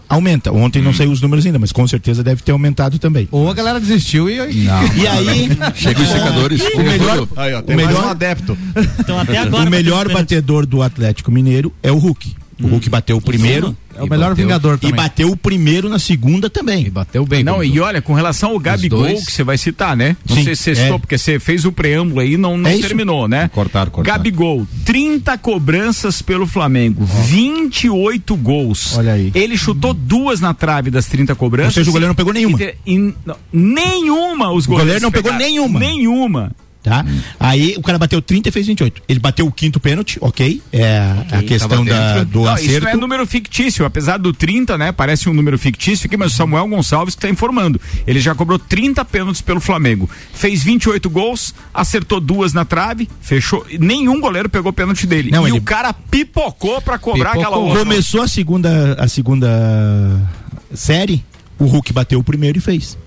[0.08, 0.52] aumenta.
[0.52, 0.84] Ontem Hum.
[0.84, 3.26] não saiu os números ainda, mas com certeza deve ter aumentado também.
[3.32, 4.34] Ou a galera desistiu e.
[4.34, 4.68] E
[5.08, 6.60] aí, Chega os secadores.
[6.74, 8.56] o melhor, Aí, ó, tem o mais melhor, um adepto.
[9.00, 9.66] Então até agora.
[9.66, 12.34] o melhor batedor do Atlético Mineiro é o Hulk.
[12.62, 14.96] O Hulk bateu o primeiro É o melhor bateu- vingador e também.
[14.96, 16.90] bateu o primeiro na segunda E também.
[16.90, 17.42] bateu bem.
[17.44, 20.16] Não, e olha, com relação ao Gabigol, que você vai citar, né?
[20.28, 20.98] Não Sim, sei se você é.
[20.98, 22.86] porque você fez o preâmbulo aí e não, não É isso.
[22.88, 23.48] terminou, né?
[23.52, 24.16] Cortaram, cortaram.
[24.18, 28.96] Gabigol, 30 cobranças pelo Flamengo, 28 gols.
[28.96, 29.30] Olha aí.
[29.34, 31.76] Ele chutou duas na trave das 30 cobranças.
[31.76, 32.60] Ou seja, o goleiro não pegou nenhuma.
[32.62, 35.50] E- e- não, nenhuma os O goleiro goleiros não pegou pegaram.
[35.50, 35.78] nenhuma.
[35.80, 36.52] Nenhuma.
[36.84, 37.02] Tá?
[37.40, 39.02] Aí o cara bateu 30 e fez 28.
[39.08, 40.60] Ele bateu o quinto pênalti, ok.
[40.70, 40.98] É
[41.32, 42.88] a questão da, do Não, isso acerto.
[42.88, 44.92] é número fictício, apesar do 30, né?
[44.92, 47.80] Parece um número fictício aqui, mas o Samuel Gonçalves que tá informando.
[48.06, 50.10] Ele já cobrou 30 pênaltis pelo Flamengo.
[50.34, 53.64] Fez 28 gols, acertou duas na trave, fechou.
[53.80, 55.30] Nenhum goleiro pegou pênalti dele.
[55.30, 57.42] Não, e ele- o cara pipocou pra cobrar Pipocou.
[57.48, 57.78] aquela outra.
[57.78, 60.20] Começou a segunda, a segunda
[60.74, 61.24] série,
[61.58, 62.98] o Hulk bateu o primeiro e fez.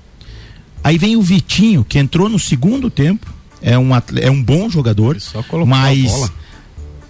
[0.83, 5.17] Aí vem o Vitinho, que entrou no segundo tempo, é um, é um bom jogador,
[5.65, 6.31] mas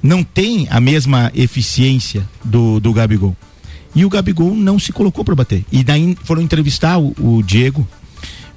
[0.01, 3.35] não tem a mesma eficiência do, do Gabigol.
[3.95, 5.65] E o Gabigol não se colocou para bater.
[5.71, 7.87] E daí foram entrevistar o, o Diego,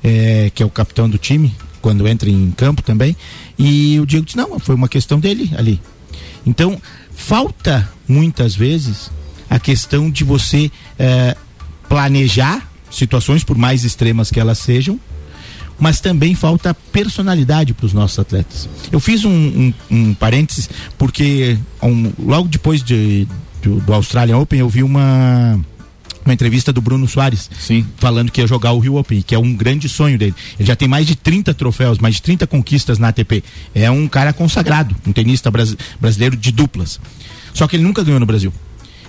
[0.03, 3.17] é, que é o capitão do time, quando entra em campo também.
[3.59, 5.81] E o Diego disse: não, foi uma questão dele ali.
[6.47, 6.81] Então,
[7.15, 9.11] falta muitas vezes
[9.49, 11.37] a questão de você eh,
[11.89, 14.99] planejar situações, por mais extremas que elas sejam,
[15.81, 18.69] mas também falta personalidade para os nossos atletas.
[18.93, 23.27] Eu fiz um, um, um parênteses, porque um- logo depois de,
[23.63, 25.59] do, do Australian Open eu vi uma.
[26.23, 27.85] Uma entrevista do Bruno Soares, Sim.
[27.97, 30.35] falando que ia jogar o Rio Open, que é um grande sonho dele.
[30.59, 33.43] Ele já tem mais de 30 troféus, mais de 30 conquistas na ATP.
[33.75, 37.01] É um cara consagrado, um tenista bras- brasileiro de duplas.
[37.55, 38.53] Só que ele nunca ganhou no Brasil.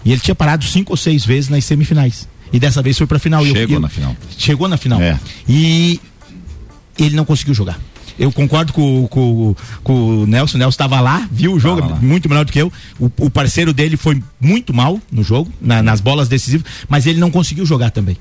[0.05, 2.29] E ele tinha parado cinco ou seis vezes nas semifinais.
[2.51, 3.45] E dessa vez foi pra final.
[3.45, 4.15] Eu- Chegou eu- na final.
[4.37, 5.01] Chegou na final.
[5.01, 5.19] É.
[5.49, 5.99] E
[7.03, 7.79] ele não conseguiu jogar.
[8.19, 10.55] Eu concordo com, com, com o Nelson.
[10.57, 12.71] O Nelson estava lá, viu o jogo, muito melhor do que eu.
[12.99, 17.19] O, o parceiro dele foi muito mal no jogo, na- nas bolas decisivas, mas ele
[17.19, 18.17] não conseguiu jogar também.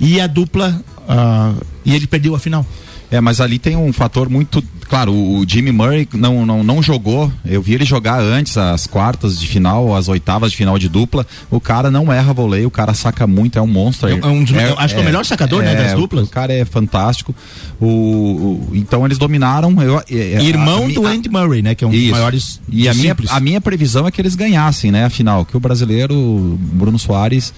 [0.00, 0.80] E a dupla.
[1.08, 1.54] ah,
[1.84, 2.66] e ele perdeu a final.
[3.10, 4.62] É, mas ali tem um fator muito.
[4.88, 7.30] Claro, o Jimmy Murray não, não, não jogou.
[7.44, 11.26] Eu vi ele jogar antes, as quartas de final, as oitavas de final de dupla.
[11.50, 14.08] O cara não erra voleio, o cara saca muito, é um monstro.
[14.08, 16.26] É um dos- eu acho que é o melhor sacador, né, das duplas.
[16.28, 17.34] O cara é fantástico.
[17.80, 19.74] O, o- então eles dominaram.
[19.82, 21.74] Eu, é- é- Irmão a- do a- Andy Murray, né?
[21.74, 22.10] Que é um dos Isso.
[22.12, 22.60] maiores.
[22.70, 25.04] E a minha, a minha previsão é que eles ganhassem, né?
[25.04, 27.52] A final, que o brasileiro, Bruno Soares,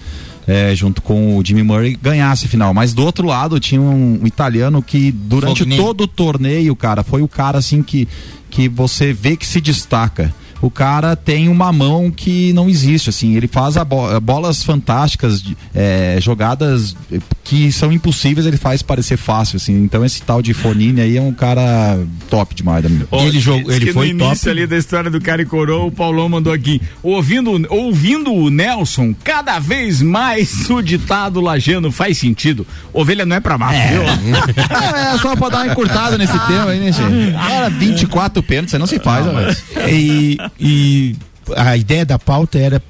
[0.47, 2.73] é, junto com o Jimmy Murray, ganhasse a final.
[2.73, 7.27] Mas do outro lado tinha um, italiano que durante todo o torneio, cara, foi o
[7.27, 8.07] cara assim que,
[8.49, 10.33] que você vê que se destaca.
[10.61, 15.41] O cara tem uma mão que não existe, assim, ele faz a bo- bolas fantásticas,
[15.41, 16.95] de- é, jogadas
[17.43, 19.73] que são impossíveis, ele faz parecer fácil, assim.
[19.83, 23.07] Então esse tal de Fonini aí é um cara top demais da minha.
[23.11, 24.49] Ó, Ele jogou- ele que foi no início top.
[24.51, 26.81] ali da história do cara e coroa, o Paulão mandou aqui.
[27.01, 32.65] Ouvindo, ouvindo o Nelson, cada vez mais o ditado lajano faz sentido.
[32.93, 34.01] Ovelha não é pra mato, viu?
[34.91, 37.31] É, só pra dar uma encurtada nesse tema aí, né, gente?
[37.33, 39.55] Cara, 24 pênaltis, você não se faz, ó, velho.
[39.89, 41.15] e, e
[41.55, 42.81] a ideia da pauta era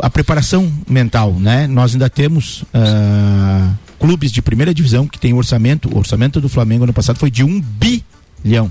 [0.00, 1.66] a preparação mental, né?
[1.66, 6.84] Nós ainda temos ah, clubes de primeira divisão que tem orçamento, o orçamento do Flamengo
[6.84, 8.70] ano passado foi de um bilhão.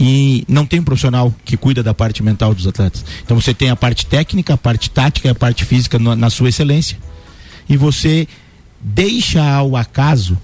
[0.00, 3.04] e não tem um profissional que cuida da parte mental dos atletas.
[3.24, 6.28] Então você tem a parte técnica, a parte tática e a parte física no- na
[6.30, 6.98] sua excelência.
[7.68, 8.26] E você
[8.80, 10.36] deixa ao acaso,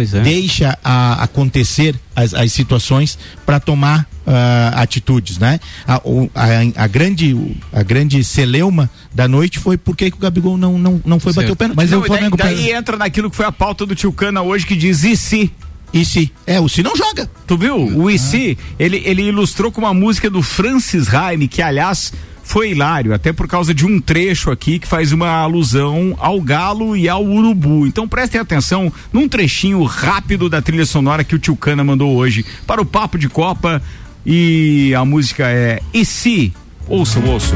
[0.00, 0.20] é.
[0.20, 5.58] deixa a- acontecer as, as situações para tomar ah, atitudes, né?
[5.86, 7.36] A, o- a- a grande
[7.72, 11.50] a grande celeuma da noite foi por que o Gabigol não não, não foi bater
[11.52, 11.76] o pênalti.
[11.76, 14.66] Mas o Flamengo daí, daí entra naquilo que foi a pauta do Tio Cana hoje
[14.66, 15.52] que diz e se?
[15.92, 16.32] E se?
[16.46, 17.30] É, o se não joga.
[17.46, 17.76] Tu viu?
[17.76, 22.70] O e se, ele, ele ilustrou com uma música do Francis Raime, que aliás foi
[22.70, 27.08] hilário, até por causa de um trecho aqui que faz uma alusão ao galo e
[27.08, 27.86] ao urubu.
[27.86, 32.44] Então prestem atenção num trechinho rápido da trilha sonora que o Tio Cana mandou hoje
[32.66, 33.80] para o Papo de Copa.
[34.24, 36.52] E a música é E se?
[36.88, 37.54] Ouça o osso.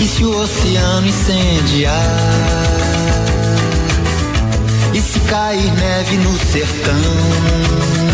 [0.00, 1.94] E se o oceano incendiar?
[4.92, 8.05] E se cair neve no sertão?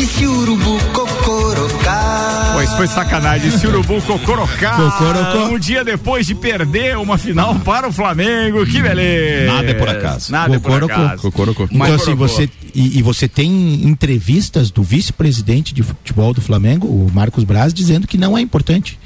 [0.00, 2.52] E se o urubu cocorocar?
[2.54, 3.50] Pois foi sacanagem.
[3.58, 5.48] Se o Urubu Cocorocá, Cocorocó.
[5.54, 9.52] um dia depois de perder uma final para o Flamengo, que beleza.
[9.52, 10.32] Nada é por acaso.
[10.32, 11.22] Nada é por acaso.
[11.22, 11.64] Cocorocó.
[11.70, 12.16] Então, assim, Cocorocó.
[12.26, 12.48] você.
[12.74, 13.50] E, e você tem
[13.84, 18.98] entrevistas do vice-presidente de futebol do Flamengo, o Marcos Braz, dizendo que não é importante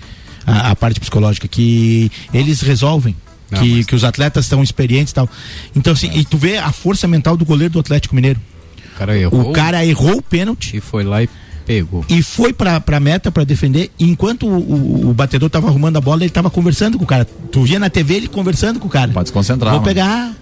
[0.46, 3.16] a, a parte psicológica, que eles resolvem.
[3.50, 5.28] Não, que, mas- que os atletas estão experientes e tal.
[5.76, 8.40] Então, assim, e tu vê a força mental do goleiro do Atlético Mineiro.
[8.94, 9.40] O cara errou.
[9.50, 11.28] O cara errou o pênalti E foi lá e
[11.66, 12.04] pegou.
[12.08, 13.90] e foi pra, pra meta pra defender.
[13.98, 17.06] E enquanto o, o, o batedor tava arrumando a bola, ele tava conversando com o
[17.06, 17.24] cara.
[17.50, 19.10] Tu via na TV ele conversando com o cara.
[19.12, 19.72] Pode se concentrar.
[19.72, 19.92] Vou mano.
[19.94, 20.32] pegar.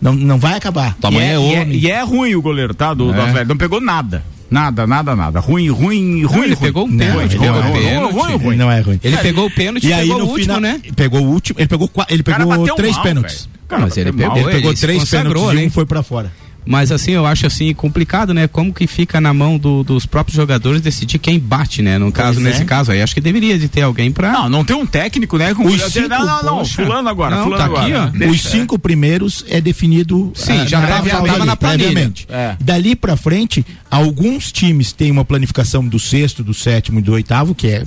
[0.00, 0.94] Não, não vai acabar.
[1.00, 1.78] Tamanho e, é, é e, é, homem.
[1.78, 2.92] e é ruim o goleiro, tá?
[2.92, 3.22] Do, do É.
[3.22, 3.48] Atlético.
[3.48, 4.22] Não pegou nada.
[4.50, 5.40] Nada, nada, nada.
[5.40, 6.44] Ruim, ruim, ruim.
[6.44, 6.56] ele ruim.
[6.56, 7.22] pegou um Não, pênalti.
[7.34, 7.80] ele pegou não um é.
[7.80, 8.12] pênalti.
[8.12, 9.00] Ruim, ruim, Ele não é ruim.
[9.02, 10.80] Ele pegou o pênalti E e aí pegou no o último, final, né?
[10.94, 13.48] Pegou o último, ele pegou ele pegou três mal, pênaltis.
[13.66, 16.30] cara Mas ele pegou, Ele pegou ele três pênaltis e um foi pra fora.
[16.66, 18.48] Mas assim, eu acho assim complicado, né?
[18.48, 21.98] Como que fica na mão do- dos próprios jogadores decidir quem bate, né?
[21.98, 22.42] No caso, é.
[22.42, 24.32] nesse caso aí, acho que deveria de ter alguém pra.
[24.32, 25.52] Não, não tem um técnico, né?
[25.52, 26.82] Com Os não, cinco, não, não, poxa.
[26.82, 27.82] fulano agora, Não, fulano tá agora.
[27.82, 28.18] aqui, ó.
[28.18, 32.12] Deixa, Os cinco primeiros é definido Sim, ah, já tava- já previamente, tava na planilha.
[32.30, 32.56] É.
[32.58, 37.54] Dali pra frente, alguns times têm uma planificação do sexto, do sétimo e do oitavo,
[37.54, 37.84] que é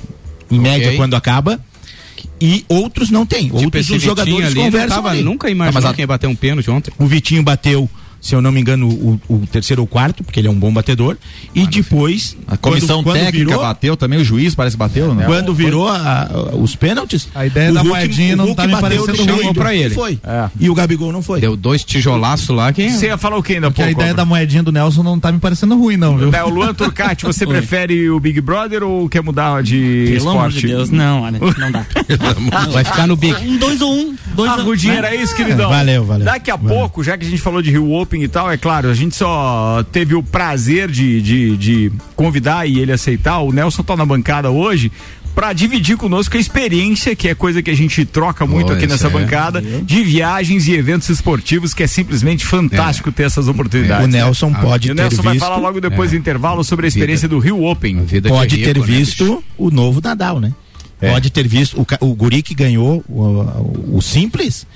[0.50, 1.58] em média quando acaba.
[2.40, 3.44] E outros não têm.
[3.44, 5.22] Tipo, outros os jogadores ali, não conversam tava, ali.
[5.22, 6.92] nunca imaginou Tá, mas a- quem ia bater um pênalti ontem.
[6.96, 7.88] O Vitinho bateu,
[8.20, 10.72] se eu não me engano, o, o terceiro ou quarto, porque ele é um bom
[10.72, 11.16] batedor.
[11.54, 12.36] E depois.
[12.46, 15.24] A comissão quando, quando técnica virou, bateu também, o juiz parece que bateu, né?
[15.26, 17.28] Quando virou a- a- os pênaltis.
[17.34, 19.52] A ideia da Hulk- moedinha não tá me parecendo ruim.
[19.54, 19.94] pra ele.
[19.94, 20.18] Foi.
[20.24, 20.48] É.
[20.58, 21.40] E o Gabigol não foi.
[21.40, 22.90] Deu dois tijolaços lá, quem.
[22.90, 24.00] Você ia falar o que ainda Porque a pouco?
[24.00, 26.32] ideia da moedinha do Nelson não tá me parecendo ruim, não, viu?
[26.34, 30.48] É, o Luan Turcati, você prefere o Big Brother ou quer mudar de Pelo amor
[30.48, 30.60] esporte?
[30.60, 31.86] de Deus, não, olha, não dá.
[32.72, 33.34] Vai ficar no Big.
[33.46, 34.14] Um, dois ou um.
[34.34, 34.96] Dois Ah, ou né?
[34.96, 35.68] era isso, queridão.
[35.68, 36.24] Valeu, valeu.
[36.24, 36.76] Daqui a Valeu.
[36.78, 39.14] pouco, já que a gente falou de Rio Open e tal, é claro, a gente
[39.16, 43.38] só teve o prazer de, de, de convidar e ele aceitar.
[43.40, 44.90] O Nelson tá na bancada hoje
[45.34, 48.88] para dividir conosco a experiência, que é coisa que a gente troca muito Oh, aqui
[48.88, 49.10] nessa é.
[49.10, 54.04] bancada, de viagens e eventos esportivos, que é simplesmente fantástico ter essas oportunidades.
[54.06, 54.58] O Nelson né?
[54.60, 56.16] pode E o ter Nelson vai visto- falar logo depois É.
[56.16, 58.02] do intervalo sobre a experiência do Rio Open.
[58.04, 59.44] Vida Pode de ter rico, né, visto bicho?
[59.56, 60.52] o novo Nadal, né?
[61.00, 61.12] É.
[61.12, 64.66] Pode ter visto o, o guri que ganhou o, o- o simples.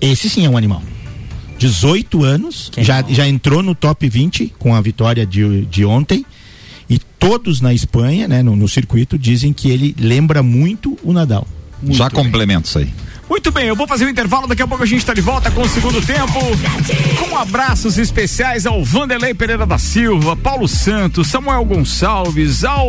[0.00, 0.82] Esse sim é um animal.
[1.58, 6.24] 18 anos, já, já entrou no top 20 com a vitória de, de ontem.
[6.88, 11.46] E todos na Espanha, né, no, no circuito, dizem que ele lembra muito o Nadal.
[11.90, 12.92] Já complemento isso aí.
[13.28, 15.50] Muito bem, eu vou fazer o intervalo, daqui a pouco a gente está de volta
[15.50, 16.40] com o segundo tempo.
[17.18, 22.86] Com abraços especiais ao Vanderlei Pereira da Silva, Paulo Santos, Samuel Gonçalves, ao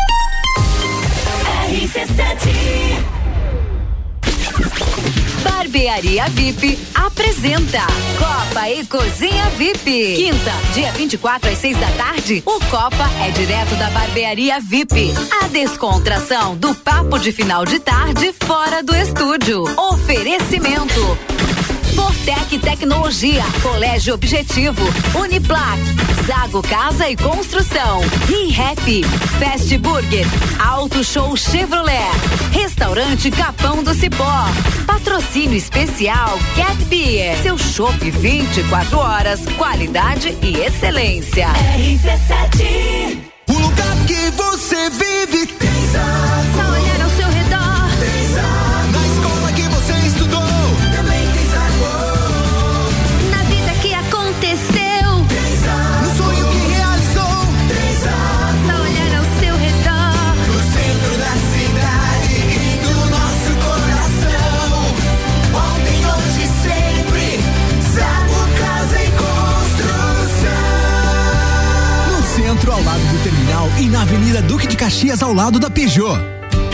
[5.44, 7.82] Barbearia VIP apresenta
[8.18, 10.16] Copa e Cozinha VIP.
[10.16, 15.14] Quinta, dia 24 às 6 da tarde, o Copa é direto da Barbearia VIP.
[15.44, 19.64] A descontração do papo de final de tarde fora do estúdio.
[19.78, 21.18] Oferecimento.
[21.96, 24.82] Fortec Tecnologia, Colégio Objetivo,
[25.16, 25.80] Uniplac,
[26.26, 29.04] Zago Casa e Construção, ReHap,
[29.40, 30.26] Fast Burger,
[30.60, 32.12] Auto Show Chevrolet,
[32.52, 34.46] Restaurante Capão do Cipó,
[34.86, 41.48] Patrocínio Especial Cat Beer, seu chopp 24 horas, qualidade e excelência.
[41.48, 43.18] RC7
[43.50, 45.78] O lugar que você vive tem
[75.22, 76.18] Ao lado da Peugeot.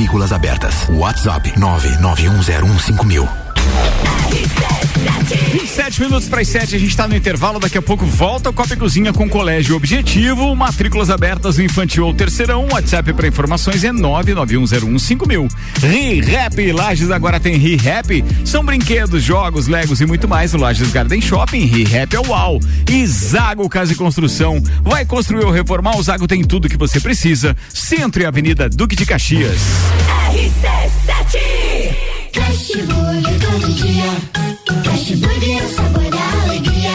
[0.00, 0.88] Matrículas abertas.
[0.88, 3.28] WhatsApp 991015000.
[5.00, 7.58] 27 minutos para as 7, a gente está no intervalo.
[7.58, 10.54] Daqui a pouco volta o Copa e Cozinha com Colégio Objetivo.
[10.54, 12.66] Matrículas abertas no infantil ou terceirão.
[12.70, 15.48] WhatsApp para informações é 991015000.
[15.80, 18.24] Re-Rap Lages agora tem Re-Rap.
[18.44, 21.64] São brinquedos, jogos, legos e muito mais no Lages Garden Shopping.
[21.66, 22.60] Re-Rap é uau.
[22.88, 24.62] E Zago Casa e Construção.
[24.82, 25.96] Vai construir ou reformar?
[25.96, 27.56] O Zago tem tudo que você precisa.
[27.72, 29.60] Centro e Avenida Duque de Caxias.
[30.32, 32.10] RC7
[32.50, 33.99] Fast Burger todo dia.
[35.10, 36.92] Fast Burger é o sabor da alegria.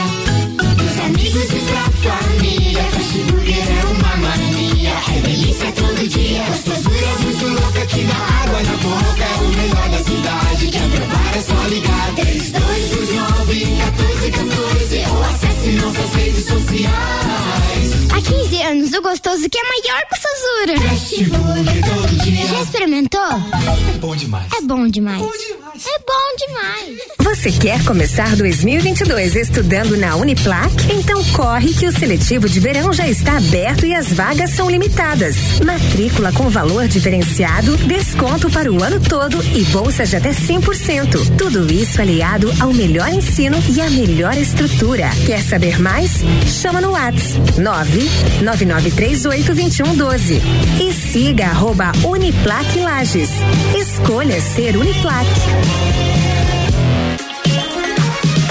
[0.77, 2.83] Dos amigos e da família.
[2.83, 4.93] Fast Burger é uma mania.
[5.13, 6.43] É delícia todo dia.
[6.45, 9.21] Gostosura muito louca que dá água na boca.
[9.21, 10.67] É o melhor da cidade.
[10.67, 12.15] Quer provar é só ligar.
[12.15, 17.91] 3229 1414 ou acesse nossas redes sociais.
[18.13, 20.89] Há 15 anos, o gostoso que é maior que o Sazura.
[20.89, 22.34] Fast Burger todo dia.
[22.47, 23.19] Já experimentou?
[23.21, 25.21] É bom demais É bom demais.
[25.21, 26.97] É bom demais.
[27.19, 30.71] Você quer começar 2022 estudando na Uniplac?
[30.91, 35.35] Então corre que o seletivo de verão já está aberto e as vagas são limitadas.
[35.65, 41.35] Matrícula com valor diferenciado, desconto para o ano todo e bolsa de até 100%.
[41.37, 45.09] Tudo isso aliado ao melhor ensino e à melhor estrutura.
[45.25, 46.21] Quer saber mais?
[46.45, 50.39] Chama no WhatsApp 999382112
[50.79, 52.34] e siga arroba Uniplac
[52.75, 53.29] Lages.
[53.75, 55.27] Escolha ser Uniplac.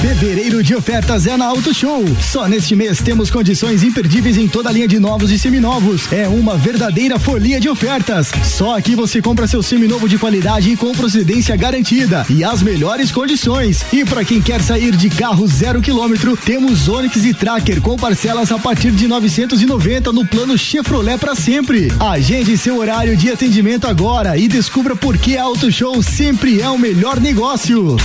[0.05, 2.05] Fevereiro de ofertas é na Auto Show.
[2.21, 6.12] Só neste mês temos condições imperdíveis em toda a linha de novos e seminovos.
[6.12, 8.31] É uma verdadeira folia de ofertas.
[8.45, 13.11] Só aqui você compra seu seminovo de qualidade e com procedência garantida e as melhores
[13.11, 13.83] condições.
[13.95, 18.53] E para quem quer sair de carro zero quilômetro, temos Onix e Tracker com parcelas
[18.53, 21.90] a partir de 990 no plano Chevrolet para sempre.
[21.99, 26.77] Agende seu horário de atendimento agora e descubra por que Auto Show sempre é o
[26.77, 27.97] melhor negócio.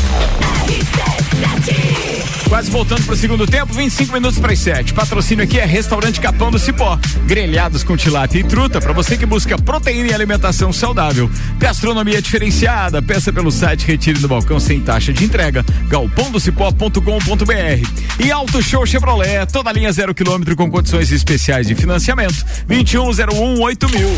[2.50, 4.94] Quase voltando para o segundo tempo, 25 minutos para as 7.
[4.94, 6.98] Patrocínio aqui é Restaurante Capão do Cipó.
[7.28, 11.30] Grelhados com tilápia e truta para você que busca proteína e alimentação saudável.
[11.60, 13.04] Gastronomia diferenciada.
[13.04, 15.64] Peça pelo site Retire do Balcão sem taxa de entrega.
[15.88, 18.20] galpondocipó.com.br.
[18.20, 22.44] E Auto Show Chevrolet, toda linha zero quilômetro com condições especiais de financiamento.
[22.68, 24.10] 2101 8000.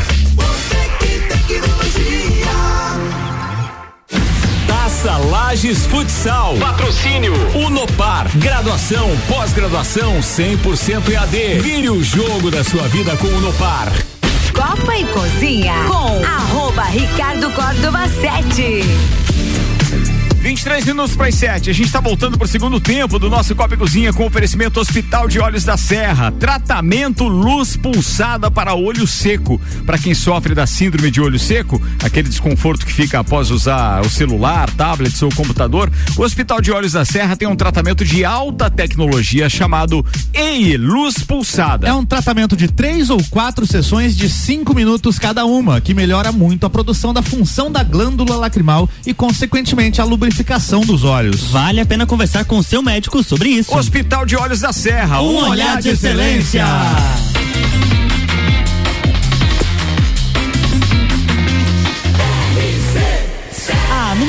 [5.47, 6.57] Lages Futsal.
[6.57, 8.27] Patrocínio Unopar.
[8.37, 11.59] Graduação, pós-graduação 100% EAD.
[11.61, 13.89] Vire o jogo da sua vida com o Unopar.
[14.53, 19.26] Copa e Cozinha com arroba Ricardo Córdova 7.
[20.47, 21.69] 23 minutos para as 7.
[21.69, 24.79] A gente está voltando para o segundo tempo do nosso Copa e Cozinha com oferecimento
[24.79, 26.31] Hospital de Olhos da Serra.
[26.31, 29.59] Tratamento luz pulsada para olho seco.
[29.85, 34.09] Para quem sofre da síndrome de olho seco, aquele desconforto que fica após usar o
[34.09, 38.69] celular, tablets ou computador, o Hospital de Olhos da Serra tem um tratamento de alta
[38.69, 41.89] tecnologia chamado EI Luz Pulsada.
[41.89, 46.31] É um tratamento de três ou quatro sessões de cinco minutos cada uma, que melhora
[46.31, 50.36] muito a produção da função da glândula lacrimal e, consequentemente, a lubrificação
[50.81, 51.41] dos olhos.
[51.49, 53.75] Vale a pena conversar com o seu médico sobre isso.
[53.75, 56.65] Hospital de Olhos da Serra, Um olhar de excelência.
[56.65, 57.36] A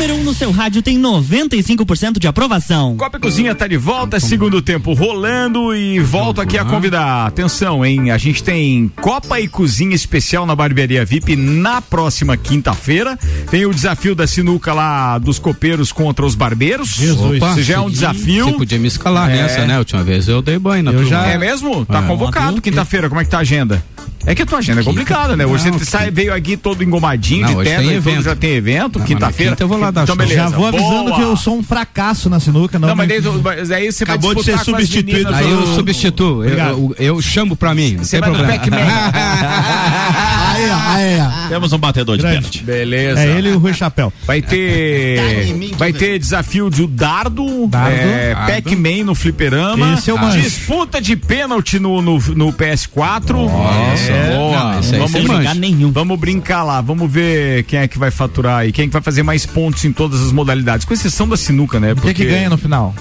[0.08, 2.96] número 1 um no seu rádio tem 95% de aprovação.
[2.96, 7.26] Copa e Cozinha tá de volta, segundo tempo rolando e volto aqui a convidar.
[7.26, 8.10] Atenção, hein?
[8.10, 13.18] A gente tem Copa e Cozinha especial na Barbearia VIP na próxima quinta-feira.
[13.50, 16.88] Tem o desafio da sinuca lá dos copeiros contra os barbeiros.
[16.88, 17.42] Jesus.
[17.42, 18.46] Isso já é um desafio.
[18.46, 19.34] Você podia me escalar É.
[19.42, 19.74] nessa, né?
[19.76, 21.26] A última vez eu dei banho na turma.
[21.26, 21.84] É mesmo?
[21.84, 22.06] Tá É.
[22.06, 23.08] convocado quinta-feira.
[23.08, 23.84] Como é que tá a agenda?
[24.30, 25.46] É que a tua agenda é complicada, né?
[25.46, 28.22] Hoje Não, você sai, veio aqui todo engomadinho, Não, de terno, tem evento.
[28.22, 29.52] já tem evento, quinta-feira.
[29.52, 30.34] quinta eu vou lá dar então, beleza.
[30.42, 31.16] Já vou avisando Boa.
[31.16, 32.78] que eu sou um fracasso na sinuca.
[32.78, 35.66] Não Não, mas daí, tu- mas aí você Acabou vai de ser substituído Aí eu
[35.74, 38.58] substituo, eu, eu, eu chamo pra mim, Você vai no problema.
[38.60, 38.78] Pac-Man.
[40.64, 41.48] Aí, aí.
[41.48, 42.62] Temos um batedor de pênalti.
[42.64, 43.20] Beleza.
[43.20, 44.12] É ele e o Rui Chapéu.
[44.26, 45.54] Vai ter.
[45.76, 47.94] Vai ter desafio de dardo, Dardo.
[47.94, 48.52] é, Dardo.
[48.52, 49.94] Pac-Man no fliperama.
[49.94, 50.40] Esse eu manjo.
[50.40, 53.32] Disputa de pênalti no, no, no PS4.
[53.32, 54.74] Nossa, É, boa.
[54.74, 55.90] não, vamos, brincar, nenhum.
[55.92, 59.02] vamos brincar lá, vamos ver quem é que vai faturar e quem é que vai
[59.02, 61.92] fazer mais pontos em todas as modalidades, com exceção da sinuca, né?
[61.92, 62.94] O que que ganha no final?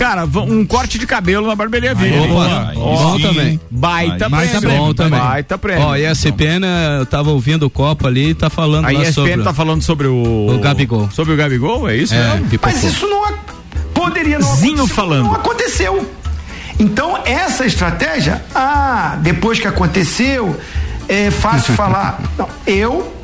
[0.00, 2.18] Cara, um corte de cabelo na barbearia VIP.
[2.20, 3.60] Opa, bom também.
[3.70, 4.78] Baita Baita prêmio.
[4.78, 5.20] bom também.
[5.20, 5.84] Baita prêmio.
[5.84, 6.64] Ó, e a CPN,
[6.98, 9.42] eu tava ouvindo o copo ali e tá falando A lá ESPN sobre...
[9.42, 10.54] tá falando sobre o.
[10.54, 11.10] O Gabigol.
[11.12, 12.48] Sobre o Gabigol, é isso É, mesmo?
[12.48, 12.72] pipocou.
[12.74, 13.34] Mas isso não
[13.92, 15.24] poderia não Zinho acontecer, falando.
[15.24, 16.10] Não aconteceu.
[16.78, 20.58] Então, essa estratégia, ah, depois que aconteceu,
[21.10, 22.22] é fácil falar.
[22.38, 23.14] Não, eu,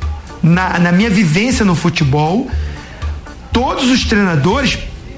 [0.43, 2.47] na, na minha vivência no futebol,
[3.51, 4.77] todos os treinadores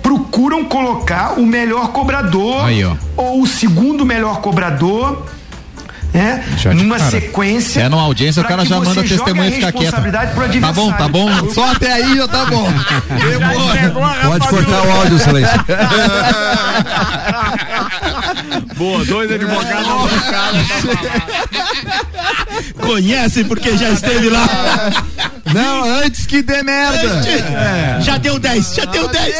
[0.09, 2.83] procuram colocar o melhor cobrador Aí,
[3.15, 5.27] ou o segundo melhor cobrador.
[6.11, 6.43] Né,
[6.73, 7.11] numa cara.
[7.11, 7.73] sequência.
[7.73, 10.01] Se é numa audiência, o cara já manda a ficar quieto.
[10.59, 11.29] Tá bom, tá bom.
[11.53, 12.65] Só até aí já tá bom.
[14.25, 15.65] Pode cortar o áudio, excelência.
[18.75, 20.11] Boa, dois advogados
[22.81, 24.47] Conhece porque já esteve lá.
[25.53, 27.21] Não, antes que dê merda.
[28.01, 29.33] Já deu 10, já deu 10.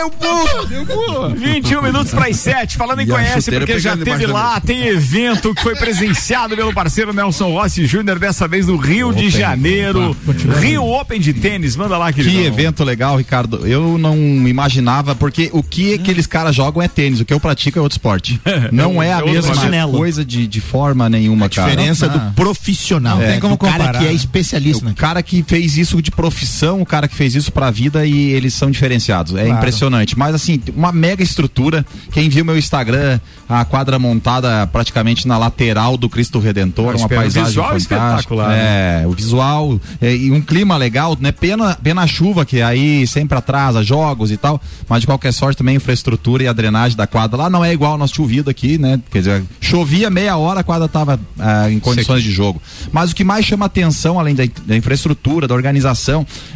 [0.70, 1.30] Deu burro.
[1.36, 2.78] 21 minutos para as 7.
[2.78, 6.74] Falando em E a conhece, porque já teve lá, tem evento que foi presenciado pelo
[6.74, 10.16] parceiro Nelson Rossi Júnior, dessa vez no Rio de Janeiro.
[10.60, 11.76] Rio Open de tênis.
[11.76, 12.36] Manda lá, querido.
[12.36, 13.66] Que evento legal, Ricardo.
[13.68, 14.16] Eu não
[14.48, 17.96] imaginava, porque o que aqueles caras jogam é tênis, o que eu pratico é outro
[17.96, 18.40] esporte.
[18.72, 19.92] Não é a É outro mesma chinelo.
[19.98, 21.70] coisa de, de forma nenhuma, cara.
[21.70, 22.34] Diferença Não, do não.
[22.34, 23.18] profissional.
[23.18, 24.88] Não tem como do cara comparar, que é especialista.
[24.88, 28.32] O cara que fez isso de profissão, o cara que fez isso pra vida e
[28.32, 29.34] eles são diferenciados.
[29.36, 29.58] É Claro.
[29.58, 30.18] impressionante.
[30.18, 31.86] Mas assim, uma mega estrutura.
[32.12, 37.46] Quem viu meu Instagram, a quadra montada praticamente na lateral do Cristo Redentor, uma paisagem
[37.46, 41.32] visual é espetacular, É, o visual é, e um clima legal, né?
[41.32, 45.58] Pena, pena a chuva que aí sempre atrasa jogos e tal, mas de qualquer sorte
[45.58, 48.50] também a infraestrutura e a drenagem da quadra lá não é igual ao nosso chovido
[48.50, 49.00] aqui, né?
[49.12, 52.62] Quer dizer, chovia meia hora, a quadra tava ah, em condições de jogo.
[52.92, 55.89] Mas o que mais chama atenção, além da, da infraestrutura, da organização,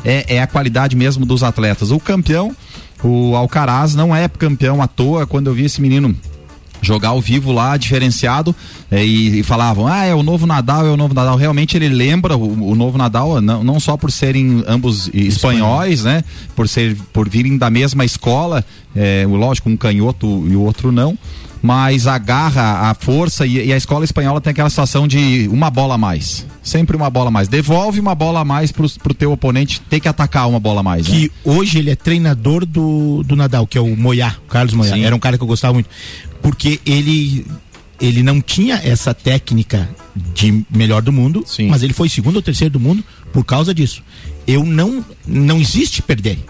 [0.03, 1.91] é, é a qualidade mesmo dos atletas.
[1.91, 2.55] O campeão,
[3.03, 5.25] o Alcaraz, não é campeão à toa.
[5.25, 6.15] Quando eu vi esse menino
[6.83, 8.53] jogar ao vivo lá, diferenciado,
[8.91, 11.37] eh, e, e falavam, ah, é o novo Nadal, é o novo Nadal.
[11.37, 16.23] Realmente ele lembra o, o novo Nadal, não, não só por serem ambos espanhóis, né?
[16.55, 18.63] Por ser, por virem da mesma escola,
[18.95, 21.17] eh, o lógico, um canhoto e o outro não.
[21.63, 25.71] Mas a garra, a força e, e a escola espanhola tem aquela situação de uma
[25.71, 26.45] bola a mais.
[26.61, 27.47] Sempre uma bola a mais.
[27.47, 30.83] Devolve uma bola a mais pro, pro teu oponente ter que atacar uma bola a
[30.83, 31.07] mais.
[31.07, 31.15] né?
[31.15, 34.93] Que hoje ele é treinador do, do Nadal, que é o Moyá, o Carlos Moyá.
[34.93, 35.05] Sim.
[35.05, 35.89] Era um cara que eu gostava muito.
[36.41, 37.45] Porque ele
[38.01, 39.89] ele não tinha essa técnica
[40.33, 43.01] de melhor do mundo, mas ele foi segundo ou terceiro do mundo
[43.31, 44.03] por causa disso.
[44.45, 46.43] Eu não não existe perder.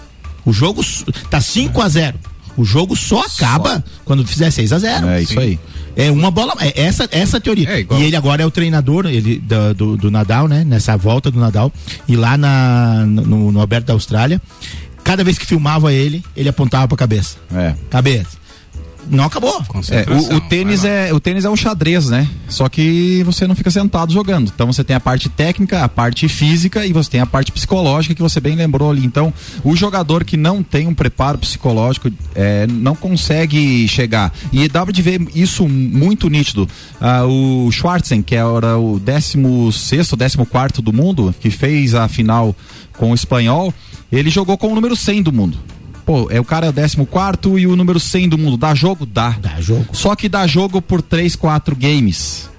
[0.43, 0.84] O jogo
[1.30, 2.20] tá 5 a 0.
[2.58, 5.08] O jogo só acaba quando fizer 6 a 0.
[5.10, 5.60] É isso aí.
[5.95, 7.70] É uma bola, é essa essa teoria.
[7.99, 10.64] e ele agora é o treinador ele, da- do, do Nadal, né?
[10.64, 11.72] Nessa volta do Nadal.
[12.08, 14.41] E lá na, no, no Alberto da Austrália,
[15.04, 17.38] cada vez que filmava ele, ele apontava pra cabeça.
[17.54, 17.76] É.
[17.89, 18.43] Cabeça.
[19.10, 19.64] Não acabou.
[19.89, 22.28] É, o, o tênis é o tênis é um xadrez, né?
[22.47, 24.51] Só que você não fica sentado jogando.
[24.54, 28.16] Então você tem a parte técnica, a parte física e você tem a parte psicológica
[28.16, 29.06] que você bem lembrou ali.
[29.06, 29.34] Então
[29.64, 34.34] o jogador que não tem um preparo psicológico é, não consegue chegar.
[34.51, 36.68] E dá de ver isso muito nítido.
[36.99, 42.56] Ah, o Schwarzen, que era o 16 ou 14 do mundo, que fez a final
[42.97, 43.74] com o espanhol,
[44.12, 45.58] ele jogou com o número 100 do mundo.
[46.06, 46.74] Pô, é o cara é o
[47.06, 48.58] 14 e o número 100 do mundo.
[48.58, 49.06] Dá jogo?
[49.06, 49.32] Dá.
[49.41, 49.88] Dá jogo.
[49.93, 52.49] Só que dá jogo por 3, 4 games.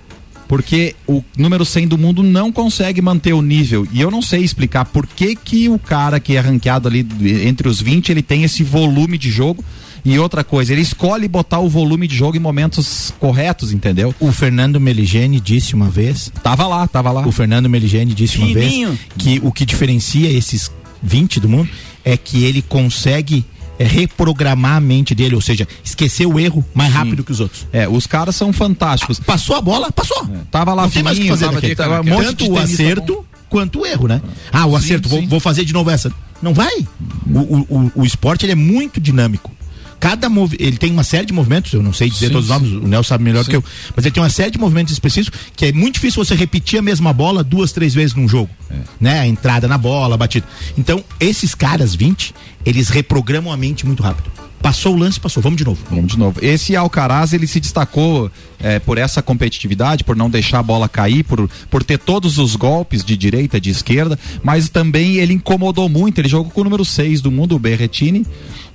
[0.49, 3.87] Porque o número 100 do mundo não consegue manter o nível.
[3.93, 7.07] E eu não sei explicar por que, que o cara que é ranqueado ali
[7.47, 9.65] entre os 20, ele tem esse volume de jogo.
[10.05, 14.15] E outra coisa, ele escolhe botar o volume de jogo em momentos corretos, entendeu?
[14.21, 16.31] O Fernando Meligeni disse uma vez.
[16.43, 17.27] Tava lá, tava lá.
[17.27, 18.89] O Fernando Meligeni disse uma Fininho.
[18.91, 20.71] vez que o que diferencia esses
[21.03, 21.71] 20 do mundo
[22.05, 23.45] é que ele consegue
[23.79, 27.67] é, reprogramar a mente dele, ou seja, esquecer o erro mais rápido que os outros.
[27.73, 29.19] É, os caras são fantásticos.
[29.19, 30.29] Passou a bola, passou.
[30.51, 31.75] Tava lá Não tem mais que fininho, fazer tava- daqui.
[31.75, 34.21] tava um monte Tanto o tenista acerto quanto o erro, né?
[34.53, 35.27] Ah, o Sim, acerto, vou, sim.
[35.27, 36.13] vou fazer de novo essa.
[36.43, 36.87] Não vai.
[37.27, 39.51] O, o, o, o esporte ele é muito dinâmico.
[40.05, 40.29] Cada
[40.59, 42.87] ele tem uma série de movimentos, eu não sei dizer Sim, todos os nomes, o
[42.87, 43.51] Nelson sabe melhor Sim.
[43.53, 43.65] que eu,
[43.97, 46.83] mas ele tem uma série de movimentos específicos que é muito difícil você repetir a
[46.83, 48.51] mesma bola duas, três vezes num jogo.
[48.71, 48.75] É.
[49.01, 49.21] Né?
[49.21, 50.47] A entrada na bola, a batida.
[50.77, 52.35] Então, esses caras 20,
[52.67, 54.31] eles reprogramam a mente muito rápido.
[54.65, 55.83] Passou o lance, passou, vamos de novo.
[55.91, 56.39] Vamos de novo.
[56.43, 61.23] Esse Alcaraz, ele se destacou eh, por essa competitividade, por não deixar a bola cair,
[61.23, 66.19] por, por ter todos os golpes de direita, de esquerda, mas também ele incomodou muito.
[66.19, 68.25] Ele jogou com o número 6 do mundo, o Berrettini,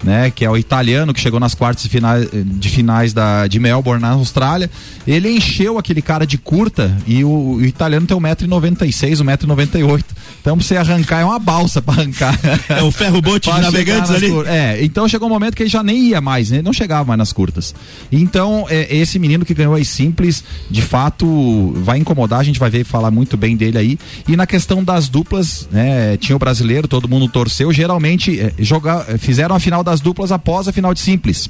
[0.04, 3.60] né, que é o italiano que chegou nas quartas de finais, de finais da, de
[3.60, 4.70] Melbourne, na Austrália.
[5.06, 10.04] Ele encheu aquele cara de curta e o, o italiano tem 1,96m, 1,98m.
[10.42, 12.38] Então, pra você arrancar, é uma balsa pra arrancar.
[12.70, 14.30] É o ferro bote de navegantes ali.
[14.30, 16.58] cur- É, então chegou um momento que ele já nem ia mais, né?
[16.58, 17.74] Ele não chegava mais nas curtas.
[18.12, 22.70] Então, é, esse menino que ganhou as simples, de fato, vai incomodar, a gente vai
[22.70, 24.00] ver falar muito bem dele aí.
[24.28, 26.16] E na questão das duplas, né?
[26.18, 27.72] Tinha o brasileiro, todo mundo torceu.
[27.74, 31.50] Geralmente, é, jogar, fizeram a final das duplas após a final de simples.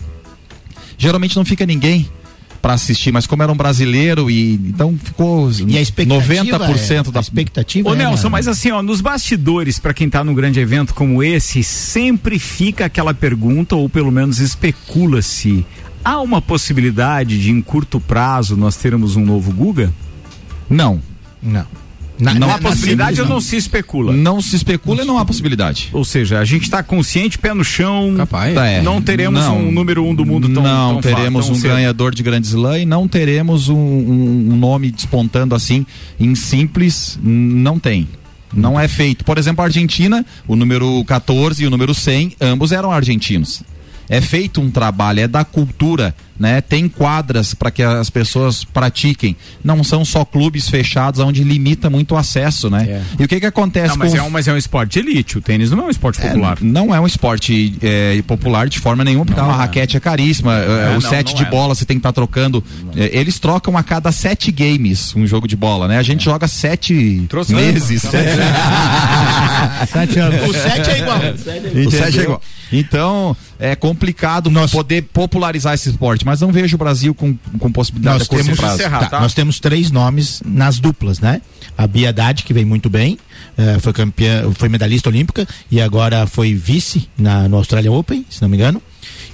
[0.98, 2.10] Geralmente não fica ninguém
[2.62, 7.12] pra assistir, mas como era um brasileiro e então ficou E a expectativa 90% é-
[7.12, 8.32] da a expectativa Ô é, Nelson, né?
[8.32, 12.86] mas assim, ó, nos bastidores, pra quem tá num grande evento como esse, sempre fica
[12.86, 15.66] aquela pergunta, ou pelo menos especula-se.
[16.04, 19.94] Há uma possibilidade de, em curto prazo, nós termos um novo Guga?
[20.70, 21.02] Não.
[21.42, 21.66] Não.
[22.20, 24.12] Não há possibilidade ou não se especula?
[24.14, 25.90] Não se especula e não há possibilidade.
[25.94, 28.14] Ou seja, a gente está consciente, pé no chão.
[28.18, 28.56] Capaz.
[28.58, 28.82] É.
[28.82, 29.58] Não teremos Não.
[29.58, 31.72] um número um do mundo tão Não tão teremos tão um cedo.
[31.74, 35.86] ganhador de Grand Slam e não teremos um, um- um nome despontando assim
[36.20, 37.18] em simples.
[37.24, 38.08] Não tem.
[38.54, 39.24] Não é feito.
[39.24, 43.62] Por exemplo, a Argentina, o número 14 e o número 100, ambos eram argentinos.
[44.10, 46.62] É feito um trabalho, é da cultura, né?
[46.62, 49.36] Tem quadras para que as pessoas pratiquem.
[49.64, 53.04] Não são só clubes fechados onde limita muito o acesso, né?
[53.20, 55.38] E o que que acontece Não, mas, com é um, mas é um esporte elite.
[55.38, 56.58] O tênis não é um esporte popular.
[56.62, 60.58] é, não é um esporte é, popular de forma nenhuma, porque uma raquete é caríssima.
[60.58, 61.50] é, É, o não, set não de é.
[61.50, 62.64] bola você tem que estar trocando.
[62.96, 65.98] É, eles trocam a cada sete games um jogo de bola, né?
[65.98, 68.04] A gente joga sete Trouxe meses.
[69.92, 70.50] Sete anos.
[70.50, 71.20] O sete é igual.
[71.88, 72.42] O sete é igual.
[72.72, 78.20] Então, é complicado poder popularizar esse esporte, mas não vejo o Brasil com, com possibilidade
[78.20, 78.84] Nós de temos, prazo.
[79.10, 81.42] tá, nós temos três nomes nas duplas, né?
[81.78, 83.18] A Bia Haddad, que vem muito bem,
[83.58, 88.42] eh, foi campeã, foi medalhista olímpica e agora foi vice na, no Australian Open, se
[88.42, 88.82] não me engano.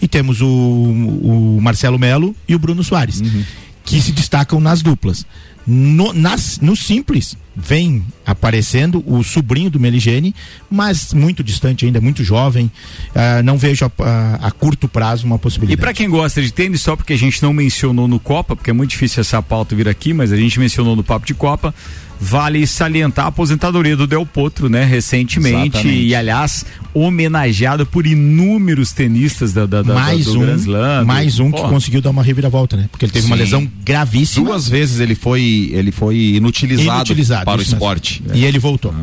[0.02, 3.44] E temos o, o Marcelo Melo e o Bruno Soares, Uhum.
[3.84, 5.26] que se destacam nas duplas.
[5.68, 10.36] No, nas, no simples, vem aparecendo o sobrinho do Meligene,
[10.70, 12.70] mas muito distante ainda, muito jovem.
[13.16, 15.82] Ah, não vejo a, a- a curto prazo uma E possibilidade.
[15.82, 18.74] pra quem gosta de tênis, só porque a gente não mencionou no Copa, porque é
[18.74, 21.74] muito difícil essa pauta vir aqui, mas a gente mencionou no Papo de Copa,
[22.20, 26.04] vale salientar a aposentadoria do Del Potro, né, recentemente, Exatamente.
[26.08, 31.06] e aliás, homenageado por inúmeros tenistas da, da, da mais do um, Grand Slam.
[31.06, 31.70] mais um que Porra.
[31.70, 32.88] conseguiu dar uma reviravolta, né?
[32.90, 33.42] Porque ele teve uma Sim.
[33.44, 34.46] lesão gravíssima.
[34.46, 38.24] Duas vezes ele foi, ele foi inutilizado, Inutilizado, para o esporte.
[38.34, 38.94] E ele voltou.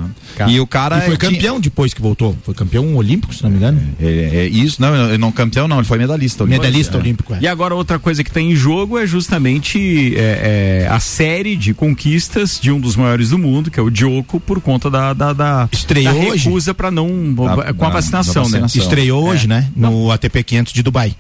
[0.49, 2.37] E o cara E foi tinha- campeão depois que voltou.
[2.45, 3.81] Foi campeão olímpico, se não me engano.
[4.01, 6.43] É, é isso, não, não campeão não, ele foi medalhista.
[6.45, 6.63] olímpico.
[6.65, 7.01] Medalhista É.
[7.01, 7.39] olímpico, é.
[7.43, 11.75] E agora outra coisa que está em jogo é justamente é, é, a série de
[11.75, 15.33] conquistas de um dos maiores do mundo, que é o Djoko, por conta da, da,
[15.33, 16.45] da, Estreou da hoje?
[16.45, 18.61] recusa para não com a da- vacinação, da né?
[18.61, 18.83] vacinação.
[18.83, 19.69] Estreou hoje, né?
[19.77, 21.15] No ATP 500 de Dubai.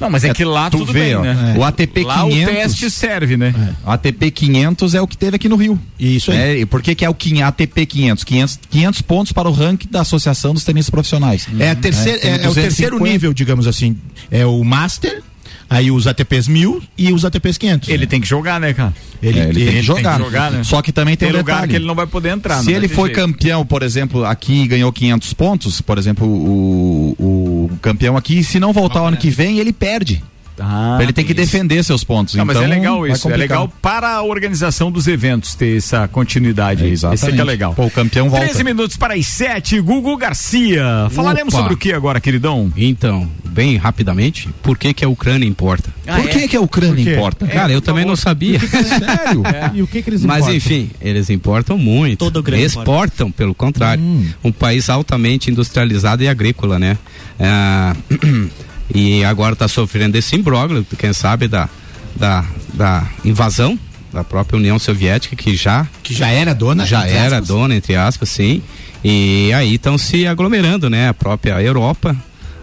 [0.00, 1.56] Não, mas é que lá Tu tudo vê, bem, ó, né?
[1.58, 3.52] o ATP lá 500 o teste serve, né?
[3.84, 5.80] O ATP 500 é o que teve aqui no Rio.
[5.98, 6.36] Isso aí.
[6.38, 8.22] É, e por que, que é o quin- ATP 500?
[8.22, 8.60] 500?
[8.70, 11.48] 500 pontos para o ranking da Associação dos Tenistas Profissionais.
[11.58, 13.04] É, a terceira, é, é o terceiro 250.
[13.12, 13.96] nível, digamos assim.
[14.30, 15.20] É o Master,
[15.68, 17.88] aí os ATPs 1000 e os ATPs 500.
[17.88, 18.94] Ele tem que jogar, né, cara?
[19.22, 20.18] Ele, É, ele tem que jogar.
[20.50, 20.62] né?
[20.64, 21.70] Só que também tem, Tem um lugar detalhe.
[21.70, 22.62] que ele não vai poder entrar.
[22.62, 23.20] Se ele foi jeito.
[23.20, 28.58] campeão, por exemplo, aqui e ganhou 500 pontos, por exemplo, o, o campeão aqui, se
[28.60, 30.22] não voltar o ano que vem, ele perde.
[30.60, 31.40] Ah, ele tem que isso.
[31.40, 32.34] defender seus pontos.
[32.34, 33.28] Não, mas então, é legal vai isso.
[33.30, 36.84] É legal para a organização dos eventos ter essa continuidade.
[36.84, 36.92] aí.
[36.92, 37.46] Esse aqui é exatamente.
[37.46, 37.74] legal.
[37.74, 38.44] Pô, o campeão volta.
[38.46, 41.08] 13 minutos para as 7, Gugu Garcia.
[41.10, 41.62] Falaremos Opa.
[41.62, 42.72] sobre o que agora, queridão?
[42.76, 45.90] Então, bem rapidamente, por que que a Ucrânia importa?
[46.06, 47.46] Ah, Por que, que a Ucrânia importa?
[47.46, 48.58] Cara, eu também não sabia.
[48.60, 49.42] Sério?
[49.74, 50.56] E o que que eles Mas importam?
[50.56, 52.18] enfim, eles importam muito.
[52.18, 54.02] Todo grande Exportam, pelo contrário.
[54.42, 56.96] Um país altamente industrializado e agrícola, né?
[57.38, 57.94] Ah,
[58.94, 61.68] e agora está sofrendo esse imbróglio, quem sabe, da,
[62.16, 63.78] da, da invasão
[64.12, 66.86] da própria União Soviética, que já, Que já era dona.
[66.86, 67.48] já era aspas.
[67.48, 68.62] dona, entre aspas, sim.
[69.04, 71.08] E aí estão se aglomerando, né?
[71.10, 72.16] A própria Europa,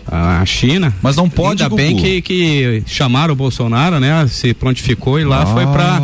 [0.08, 0.92] a China.
[1.02, 2.02] Mas não pode, Ainda bem Gugu.
[2.04, 4.28] que, que chamaram o Bolsonaro, né?
[4.28, 6.02] Se prontificou e lá Ah, foi para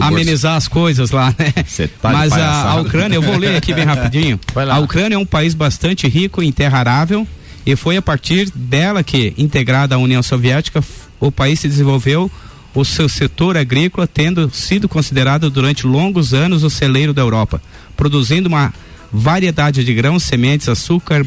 [0.00, 1.52] amenizar as coisas lá, né?
[2.00, 4.40] Tá Mas a, a Ucrânia, eu vou ler aqui bem rapidinho.
[4.70, 7.26] A Ucrânia é um país bastante rico em terra arável
[7.70, 10.82] e foi a partir dela que, integrada à União Soviética,
[11.20, 12.30] o país se desenvolveu
[12.74, 17.60] o seu setor agrícola, tendo sido considerado durante longos anos o celeiro da Europa,
[17.94, 18.72] produzindo uma
[19.12, 21.26] variedade de grãos, sementes, açúcar,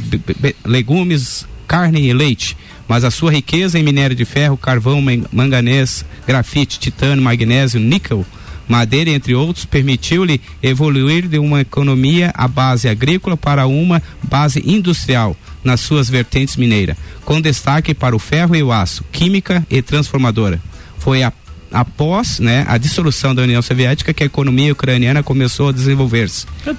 [0.66, 2.58] legumes, carne e leite.
[2.88, 8.26] Mas a sua riqueza em minério de ferro, carvão, man- manganês, grafite, titânio, magnésio, níquel,
[8.68, 15.36] madeira, entre outros, permitiu-lhe evoluir de uma economia à base agrícola para uma base industrial
[15.64, 20.60] nas suas vertentes mineiras, com destaque para o ferro e o aço, química e transformadora.
[20.98, 21.32] Foi a,
[21.72, 26.46] após né, a dissolução da União Soviética que a economia ucraniana começou a desenvolver-se.
[26.66, 26.74] No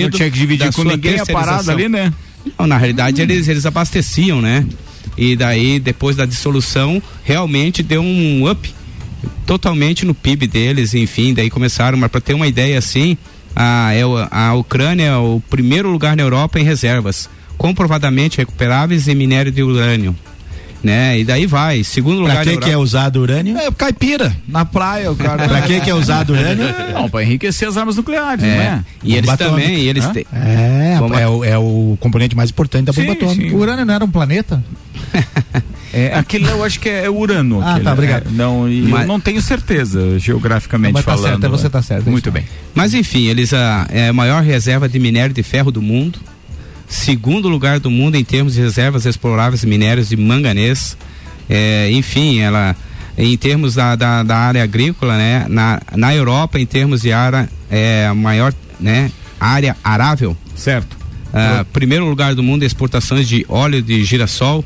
[0.00, 2.12] não tinha que dividir com ninguém a parada ali, né?
[2.58, 4.64] Não, na realidade eles, eles abasteciam, né?
[5.16, 8.74] E daí, depois da dissolução, realmente deu um up
[9.44, 13.16] totalmente no PIB deles, enfim, daí começaram, mas para ter uma ideia assim,
[13.54, 19.14] a, é a Ucrânia é o primeiro lugar na Europa em reservas, comprovadamente recuperáveis em
[19.14, 20.14] minério de urânio.
[20.84, 21.18] Né?
[21.18, 23.56] E daí vai, segundo lugar Pra que, que é usado urânio?
[23.58, 25.48] É, caipira, na praia, o cara.
[25.48, 26.64] Pra que, que é usado urânio?
[26.92, 28.84] Não, para enriquecer as armas nucleares, É, não é?
[29.02, 29.80] E eles Bomba também, atômica.
[29.82, 30.26] e eles têm.
[30.32, 33.48] É, Bomba- é o, é o componente mais importante da bomba Sim, atômica.
[33.48, 33.54] sim.
[33.56, 34.62] O Urânio não era um planeta?
[35.92, 37.60] É, aquele eu acho que é Urano.
[37.62, 38.26] Ah, aquele, tá, obrigado.
[38.28, 41.30] é, não, e Mas- eu não tenho certeza, geograficamente Mas tá falando.
[41.30, 42.44] certo, é você tá certo, é Muito bem.
[42.74, 46.18] Mas enfim, eles a, é a maior reserva de minério de ferro do mundo,
[46.88, 50.96] segundo lugar do mundo em termos de reservas exploráveis de minérios de manganês.
[51.48, 52.74] É, enfim, ela
[53.18, 55.46] em termos da, da, da área agrícola, né?
[55.48, 59.10] Na, na Europa, em termos de área, é a maior né,
[59.40, 60.36] área arável.
[60.54, 60.96] Certo.
[61.32, 64.64] Ah, primeiro lugar do mundo em exportações de óleo de girassol.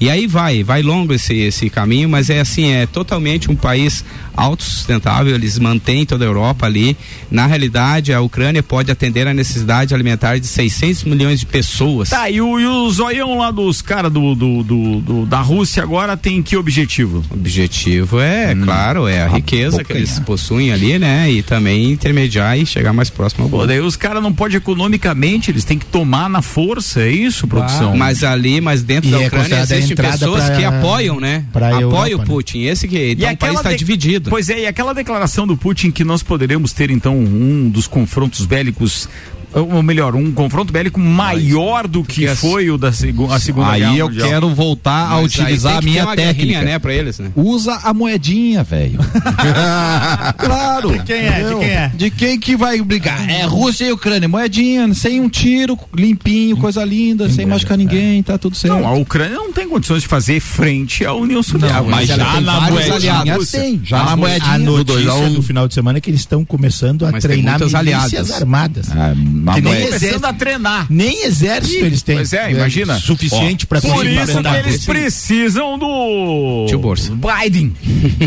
[0.00, 4.02] E aí vai, vai longo esse, esse caminho, mas é assim, é totalmente um país
[4.34, 6.96] autossustentável, eles mantêm toda a Europa ali.
[7.30, 12.08] Na realidade, a Ucrânia pode atender a necessidade alimentar de 600 milhões de pessoas.
[12.10, 15.82] Tá, e o, e o zoião lá dos caras do, do, do- do- da Rússia
[15.82, 17.22] agora tem que objetivo?
[17.30, 21.30] O objetivo é, claro, é a riqueza que eles possuem ali, né?
[21.30, 25.50] E também intermediar e chegar mais próximo ao Pô, daí os caras não podem economicamente,
[25.50, 27.96] eles têm que tomar na força, é isso, produção?
[27.96, 31.20] Mas ali, mas dentro E da é Ucrânia a existem entrada pessoas pra- que apoiam,
[31.20, 31.44] né?
[31.52, 32.24] pra Apoiam Europa, o né?
[32.24, 32.60] Putin.
[32.62, 34.30] Esse que então o país está de- dividido.
[34.30, 38.46] Pois é, e aquela declaração do Putin que nós poderemos ter então um dos confrontos
[38.46, 39.08] bélicos
[39.52, 43.90] ou melhor, um confronto bélico maior do que foi o da segu- a Segunda Guerra
[43.92, 44.28] Aí eu Mundial.
[44.28, 46.62] quero voltar a Mas aí utilizar a minha técnica.
[46.62, 47.30] né, pra eles, né?
[47.34, 48.98] Usa a moedinha, velho.
[50.38, 50.92] claro.
[50.92, 51.42] De quem é?
[51.42, 51.92] De quem é?
[51.94, 53.28] De quem que vai brigar?
[53.28, 54.28] É Rússia e Ucrânia.
[54.28, 58.74] Moedinha, sem um tiro, limpinho, coisa linda, sem machucar ninguém, tá tudo certo.
[58.74, 61.82] Não, a Ucrânia não tem condições de fazer frente à União Soviética.
[61.82, 63.80] mas já na moedinha tem.
[63.84, 64.50] Já na moedinha.
[64.54, 68.30] A notícia do final de semana é que eles estão começando a treinar milícias aliadas.
[68.32, 68.86] armadas.
[68.90, 69.12] Ah,
[69.54, 70.86] que nem Começando exército, a treinar.
[70.90, 72.16] nem exército eles têm.
[72.16, 72.98] Pois é, imagina.
[72.98, 77.12] Suficiente para Por isso que eles precisam do Tio Bolsa.
[77.14, 77.72] Biden.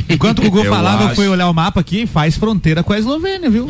[0.10, 1.16] Enquanto o Gugu Eu falava, eu acho.
[1.16, 3.68] fui olhar o mapa aqui, faz fronteira com a Eslovênia, viu?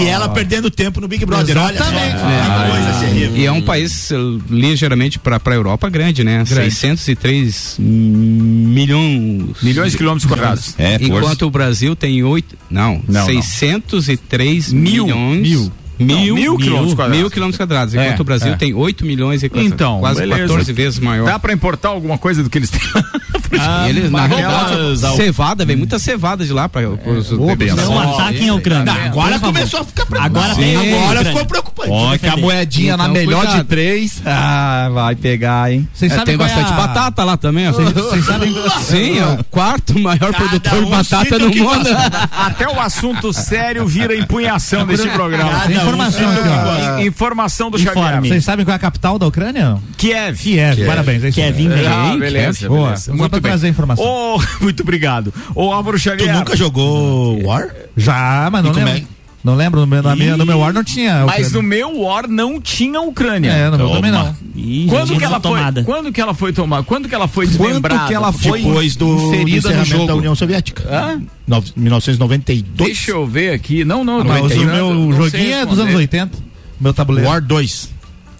[0.00, 1.56] E ela perdendo tempo no Big Brother.
[1.58, 1.84] Olha só.
[1.84, 2.16] Exatamente.
[2.16, 3.36] Que coisa terrível.
[3.36, 4.16] E é um país eh,
[4.50, 6.42] ligeiramente para a Europa grande, né?
[6.48, 6.70] Grande.
[6.74, 10.74] 603 milhões Milhões de quilômetros quadrados.
[10.78, 11.46] É, Enquanto força.
[11.46, 15.04] o Brasil tem oito, não, Não, 603 Mil.
[15.06, 15.43] milhões.
[15.44, 15.83] Mil.
[15.98, 17.18] Mil, Não, mil quilômetros quadrados.
[17.20, 18.56] mil quilômetros quadrados, É, enquanto o Brasil é.
[18.56, 20.42] tem 8 milhões e quase- Então, quase beleza.
[20.42, 21.26] 14 vezes maior.
[21.26, 22.80] Dá pra importar alguma coisa do que eles têm?
[23.54, 25.12] E eles, na realidade, vamos lá.
[25.12, 28.92] cevada, vem muita cevada de lá para os Não ataquem a Ucrânia.
[28.92, 30.38] Não, agora começou a ficar preocupante.
[30.40, 31.24] Agora tem Agora Ucrânia.
[31.32, 31.90] ficou preocupante.
[31.92, 33.58] Ó, que a moedinha na Então, melhor cuidado.
[33.62, 34.20] de três.
[34.26, 35.88] Ah, vai pegar, hein?
[35.94, 37.72] Vocês É, sabem tem é bastante a- batata lá também, ó.
[37.72, 38.52] Vocês sabem.
[38.82, 41.88] Sim, é o quarto maior produtor de um batata cita no o que mundo.
[42.36, 45.52] Até o assunto sério vira empunhação deste programa.
[45.84, 47.00] Informação aqui, ó.
[47.00, 47.78] In- Informação do.
[47.78, 48.20] Xavier.
[48.22, 49.76] Vocês sabem qual é a capital da Ucrânia?
[49.96, 50.36] Kiev.
[50.38, 51.24] Kiev, parabéns.
[51.24, 51.68] É isso mesmo.
[51.70, 51.86] bem.
[51.86, 52.84] Ah, beleza, Boa.
[52.84, 53.02] beleza.
[53.02, 53.50] Só Muito pra bem.
[53.50, 54.04] trazer a informação.
[54.04, 55.32] Ô, muito obrigado.
[55.54, 56.34] Ô, Álvaro Tu Xavier.
[56.34, 57.68] nunca jogou War?
[57.96, 59.06] Já, mas não lembro.
[59.44, 59.46] É?
[59.46, 61.24] Não lembro, no meu, na minha, no meu War não tinha.
[61.26, 63.50] Mas no meu War não tinha Ucrânia.
[63.50, 64.34] É, no meu também não.
[64.56, 65.50] Ih, Quando que ela foi?
[65.58, 65.84] tomada.
[65.84, 66.82] Quando que ela foi tomada?
[66.84, 68.06] Quando que ela foi desmembrada?
[68.08, 70.06] que ela foi Depois do, do inserida no encerramento jogo?
[70.06, 70.84] da União Soviética.
[70.90, 71.20] Hã?
[71.46, 72.88] No- 1992.
[72.88, 73.84] Deixa eu ver aqui.
[73.84, 74.42] Não, não, Ah, não.
[74.42, 76.38] mas o meu joguinho é dos anos 80.
[76.80, 77.28] Meu tabuleiro.
[77.28, 77.90] War 2.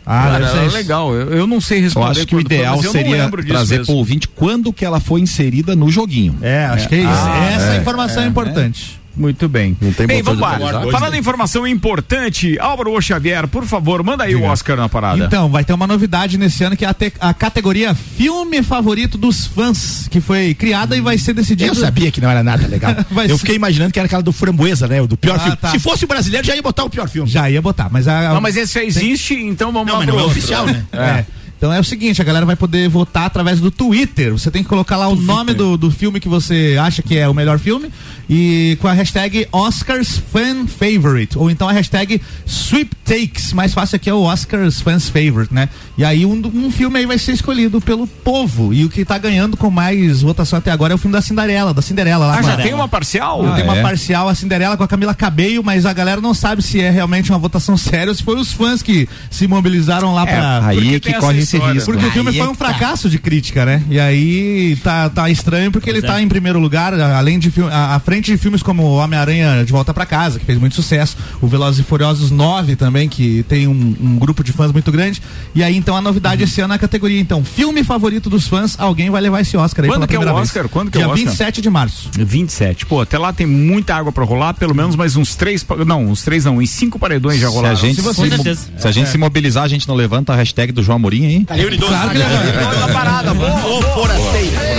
[0.07, 1.15] Ah, Cara, era legal.
[1.15, 2.11] Eu, eu não sei Eu responder.
[2.11, 3.87] acho que o quando foi, ideal eu não seria trazer mesmo.
[3.87, 6.37] pro ouvinte quando que ela foi inserida no joguinho.
[6.43, 7.09] É, acho que é isso.
[7.11, 9.01] Ah, Essa é, informação é, importante.
[9.17, 9.77] Muito bem.
[9.81, 10.59] Não tem Bem, vamos lá.
[10.91, 15.25] Falando em informação importante, Álvaro Xavier, por favor, manda aí o Oscar na parada.
[15.25, 19.17] Então, vai ter uma novidade nesse ano que é a, te- a categoria Filme Favorito
[19.17, 21.71] dos Fãs, que foi criada e vai ser decidido.
[21.71, 22.93] Eu sabia que não era nada legal.
[23.29, 25.01] Eu fiquei imaginando que era aquela do Framboesa, né?
[25.01, 25.57] O do pior Ah, filme.
[25.57, 25.71] tá.
[25.71, 27.29] Se fosse o brasileiro, já ia botar o pior filme.
[27.31, 28.35] Já ia botar, mas a.
[28.35, 30.85] Não, mas esse já existe, então vamos Não, mas não é oficial, né?
[30.93, 31.25] É.
[31.65, 34.33] Então é o seguinte, a galera vai poder votar através do Twitter.
[34.33, 37.27] Você tem que colocar lá o nome do, do filme que você acha que é
[37.27, 37.91] o melhor filme
[38.29, 43.55] e com a hashtag Oscars Fan Favorite ou então a hashtag Sweeptakes.
[43.55, 45.71] Mais fácil aqui é o Oscars Fans Favorite, né?
[45.97, 49.17] E aí um, um filme aí vai ser escolhido pelo povo e o que tá
[49.17, 52.39] ganhando com mais votação até agora é o filme da Cinderela, da Cinderela lá.
[52.41, 53.55] Ah, já tem uma parcial?
[53.55, 53.83] tem uma é?
[53.83, 57.33] parcial, a Cinderela com a Camila Cabello, mas a galera não sabe se é realmente
[57.33, 60.67] uma votação séria ou se foi os fãs que se mobilizaram lá pra.
[60.67, 61.75] Aí Porque é que tem corre esse história.
[61.75, 61.93] risco.
[61.93, 62.65] Porque o filme Aí foi é um tá.
[62.67, 63.83] fracasso de crítica, né?
[63.91, 66.15] E aí tá, tá estranho porque ele Pois é.
[66.15, 69.93] tá em primeiro lugar, além de filme, à frente de filmes como Homem-Aranha de Volta
[69.95, 73.97] pra Casa, que fez muito sucesso, o Velozes e Furiosos 9 também, que tem um,
[74.01, 75.21] um grupo de fãs muito grande.
[75.55, 76.49] E aí então a novidade Uhum.
[76.49, 79.85] esse ano é a categoria, então, filme favorito dos fãs, alguém vai levar esse Oscar
[79.85, 80.49] aí Quando pela que é o primeira vez.
[80.49, 80.69] Oscar?
[80.69, 81.27] Quando que é Dia o Oscar?
[81.27, 82.11] 27 de março.
[82.19, 82.87] 27.
[82.87, 85.65] Pô, até lá tem muita água pra rolar, pelo menos mais uns três.
[85.87, 87.77] Não, uns três não, uns cinco paredões já Se a rolaram.
[87.77, 88.15] gente, Se
[88.79, 91.44] se, a gente se mobilizar, a gente não levanta a hashtag do João Amorim, hein?
[91.47, 92.71] Tá livre de Claro que levanta.
[92.71, 93.67] Toda parada, boa.
[93.67, 94.74] Ô, forasteiro.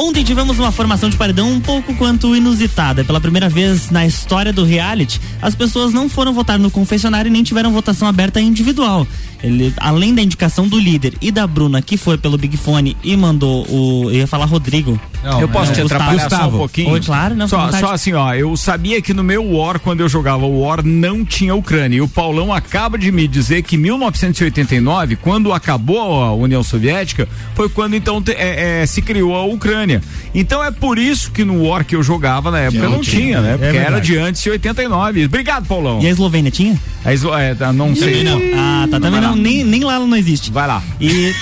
[0.00, 3.02] Ontem tivemos uma formação de paredão um pouco quanto inusitada.
[3.02, 7.32] Pela primeira vez na história do reality, as pessoas não foram votar no confessionário e
[7.32, 9.04] nem tiveram votação aberta individual.
[9.42, 13.16] Ele, além da indicação do líder e da Bruna, que foi pelo Big Fone e
[13.16, 14.04] mandou o.
[14.10, 15.00] Eu ia falar Rodrigo.
[15.40, 16.02] eu posso te Gustavo.
[16.02, 16.58] atrapalhar só um Gustavo.
[16.58, 16.90] pouquinho?
[16.90, 20.08] Oi, claro, não, Só, só assim, ó, eu sabia que no meu War, quando eu
[20.08, 21.98] jogava o War, não tinha Ucrânia.
[21.98, 27.28] E o Paulão acaba de me dizer que em 1989, quando acabou a União Soviética,
[27.54, 29.87] foi quando então te- é, é, se criou a Ucrânia.
[30.34, 33.52] Então é por isso que no War que eu jogava na época não, tinha, né?
[33.52, 34.06] Porque era verdade.
[34.06, 35.24] de antes de 89.
[35.24, 36.00] Obrigado, Paulão.
[36.02, 36.78] E a Eslovênia tinha?
[37.04, 38.24] A Eslo- é, tá, não sei.
[38.56, 39.00] Ah, tá.
[39.00, 40.50] Também não, nem, nem lá ela não existe.
[40.50, 40.82] Vai lá.
[41.00, 41.32] E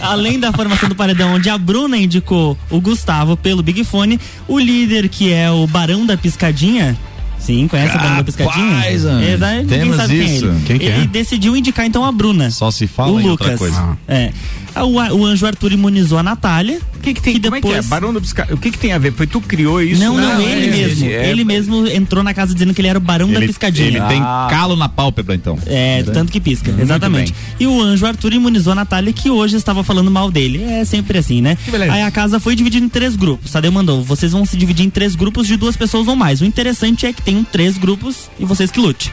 [0.00, 4.18] além da formação do paredão, onde a Bruna indicou o Gustavo pelo Big Fone,
[4.48, 6.96] o líder, que é o Barão da Piscadinha.
[7.38, 8.90] Sim, conhece o Barão da Piscadinha?
[8.92, 9.16] Exato,
[9.56, 10.44] ninguém temos sabe quem é isso.
[10.46, 10.60] ele.
[10.64, 11.06] Quem que ele é?
[11.06, 12.50] decidiu indicar então a Bruna.
[12.52, 13.58] Só se fala o em outra Lucas.
[13.58, 13.98] coisa.
[14.06, 14.30] É.
[14.76, 16.80] O, o Anjo Arthur imunizou a Natália.
[16.96, 17.40] O que, que tem?
[17.40, 17.82] Como é que é?
[17.82, 18.46] Barão do Bisca...
[18.50, 19.12] O que, que tem a ver?
[19.12, 20.00] Foi tu que criou isso?
[20.02, 21.06] Não, não, ele é, mesmo.
[21.06, 23.88] é, Ele mesmo entrou na casa dizendo que ele era o Barão da Ele, Piscadinha.
[23.88, 24.46] ele tem Ah.
[24.50, 25.58] calo na pálpebra, então.
[25.66, 27.32] É, tanto que pisca, Muito exatamente.
[27.32, 27.42] bem.
[27.60, 30.62] E o anjo Arthur imunizou a Natália, que hoje estava falando mal dele.
[30.62, 31.58] É sempre assim, né?
[31.68, 31.92] beleza.
[31.92, 33.50] Aí a casa foi dividida em três grupos.
[33.50, 36.40] Tadeu mandou, vocês vão se dividir em três grupos de duas pessoas ou mais.
[36.40, 39.12] O interessante é que tem três grupos e vocês que lute.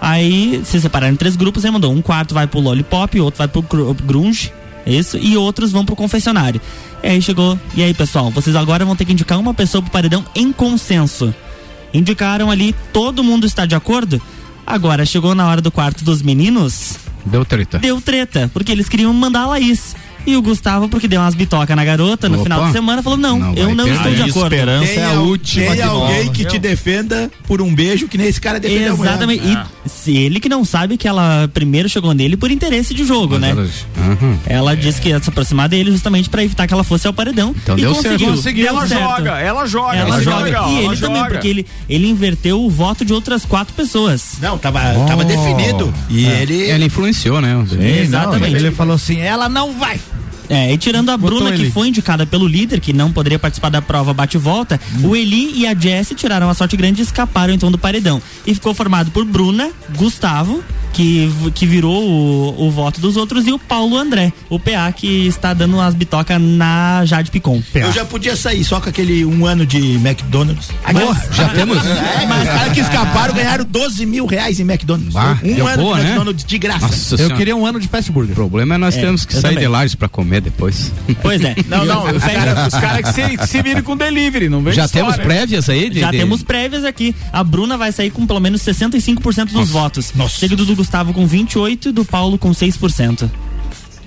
[0.00, 3.48] Aí se separaram em três grupos, ele mandou um quarto vai pro Lollipop, outro vai
[3.48, 4.52] pro gru- Grunge,
[4.86, 6.60] isso, e outros vão pro confessionário.
[7.02, 9.90] E aí chegou, e aí pessoal, vocês agora vão ter que indicar uma pessoa pro
[9.90, 11.34] paredão em consenso.
[11.92, 14.20] Indicaram ali, todo mundo está de acordo?
[14.66, 17.78] Agora chegou na hora do quarto dos meninos, Deu treta.
[17.78, 19.96] deu treta, porque eles queriam mandar a Laís.
[20.28, 22.42] E o Gustavo, porque deu umas bitocas na garota no Opa.
[22.44, 24.54] final de semana, falou: não, Não eu não estou de A acordo.
[24.54, 28.26] esperança é a Tem última Tem alguém que te defenda por um beijo que nem
[28.26, 29.10] esse cara defendeu a mulher.
[29.12, 29.42] Exatamente.
[29.46, 29.66] Ah.
[29.86, 33.38] E se ele que não sabe que ela primeiro chegou nele por interesse de jogo,
[33.38, 33.56] né?
[34.46, 37.54] Ela disse que ia se aproximar dele justamente pra evitar que ela fosse ao paredão.
[37.62, 38.04] Então e deu certo.
[38.18, 38.28] conseguiu.
[38.34, 38.64] Conseguiu.
[38.64, 39.02] Deu Ela certo.
[39.02, 40.44] joga, ela joga, Ela é joga.
[40.44, 41.30] legal, e ela ele também, joga.
[41.30, 44.34] porque ele, ele inverteu o voto de outras quatro pessoas.
[44.42, 45.92] Não, tava, tava definido.
[46.10, 46.54] E ele.
[46.70, 47.56] Ele influenciou, né?
[48.02, 48.56] Exatamente.
[48.56, 49.98] Ele falou assim: ela não vai.
[50.48, 51.66] É, e tirando a Bruna, ele.
[51.66, 55.14] que foi indicada pelo líder, que não poderia participar da prova bate e volta, o
[55.14, 58.20] Eli e a Jessie tiraram a sorte grande e escaparam então do paredão.
[58.46, 63.52] E ficou formado por Bruna, Gustavo, que, que virou o, o voto dos outros, e
[63.52, 67.62] o Paulo André, o PA, que está dando umas bitocas na Jade Picon.
[67.74, 70.68] Eu já podia sair só com aquele um ano de McDonald's.
[70.92, 71.78] Mas- já temos?
[72.18, 75.12] É, mas os caras que escaparam ganharam 12 mil reais em McDonald's.
[75.12, 76.08] Bah, um ano boa, de né?
[76.08, 76.86] McDonald's de graça.
[76.86, 77.56] Nossa Senhora.
[77.56, 78.32] um ano de fast burger.
[78.32, 79.64] O problema é nós É, temos que eu sair também.
[79.64, 80.92] de Lages pra comer depois.
[81.22, 81.54] Pois é.
[81.68, 84.84] Não, não, os caras cara que se, que se virem com delivery, não vem Já
[84.84, 85.12] história.
[85.12, 85.90] temos prévias aí?
[85.90, 87.14] De, Já de- temos prévias aqui.
[87.32, 90.12] A Bruna vai sair com pelo menos 65% dos votos.
[90.30, 93.28] Seguido do Gustavo com 28% e do Paulo com 6%.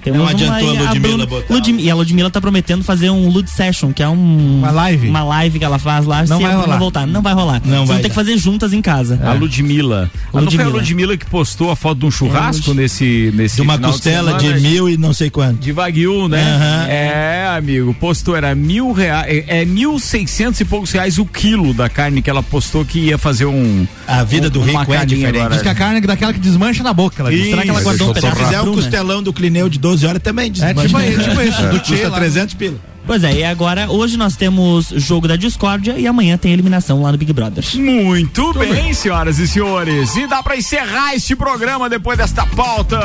[0.04, 1.70] Temos Não uma adiantou aí, a Ludmilla botar.
[1.80, 4.58] E a Ludmilla tá prometendo fazer um Lud Session, que é um.
[4.60, 5.08] Uma live?
[5.10, 6.24] Uma live que ela faz lá.
[6.26, 6.78] Não se vai rolar.
[6.78, 7.06] voltar.
[7.08, 7.62] Não vai rolar.
[7.66, 9.20] Não Vocês vai vão ter que fazer juntas em casa.
[9.24, 10.10] A Ludmilla.
[10.34, 10.70] Ah, não foi a Ludmilla.
[10.80, 13.56] Ludmilla que postou a foto de um churrasco É, nesse, nesse.
[13.58, 14.60] De uma final costela de, semana?
[14.62, 15.60] mil e não sei quanto.
[15.60, 16.42] De Wagyu, né?
[16.42, 16.88] Aham.
[16.90, 21.74] É, amigo, postou, era mil reais, é, é mil seiscentos e poucos reais o quilo
[21.74, 23.86] da carne que ela postou que ia fazer um...
[24.08, 25.36] A vida do um- uma rico é diferente.
[25.38, 25.54] agora.
[25.54, 27.22] Diz que a carne é daquela que desmancha na boca.
[27.22, 27.50] Ela diz.
[27.50, 30.08] Será que ela guardou um Se pedaço fizer da o costelão do Clineu de 12
[30.08, 31.24] horas também É tipo, desmancha.
[31.24, 31.62] tipo isso.
[31.68, 32.18] Do tchê Custa lá.
[32.18, 32.78] 300 pila.
[33.06, 37.12] Pois é, e agora, hoje nós temos jogo da discórdia e amanhã tem eliminação lá
[37.12, 37.64] no Big Brother.
[37.76, 40.16] Muito bem, senhoras e senhores.
[40.16, 43.00] E dá pra encerrar este programa depois desta pauta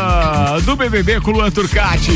[0.65, 2.13] do BBB com o Luan Turcati.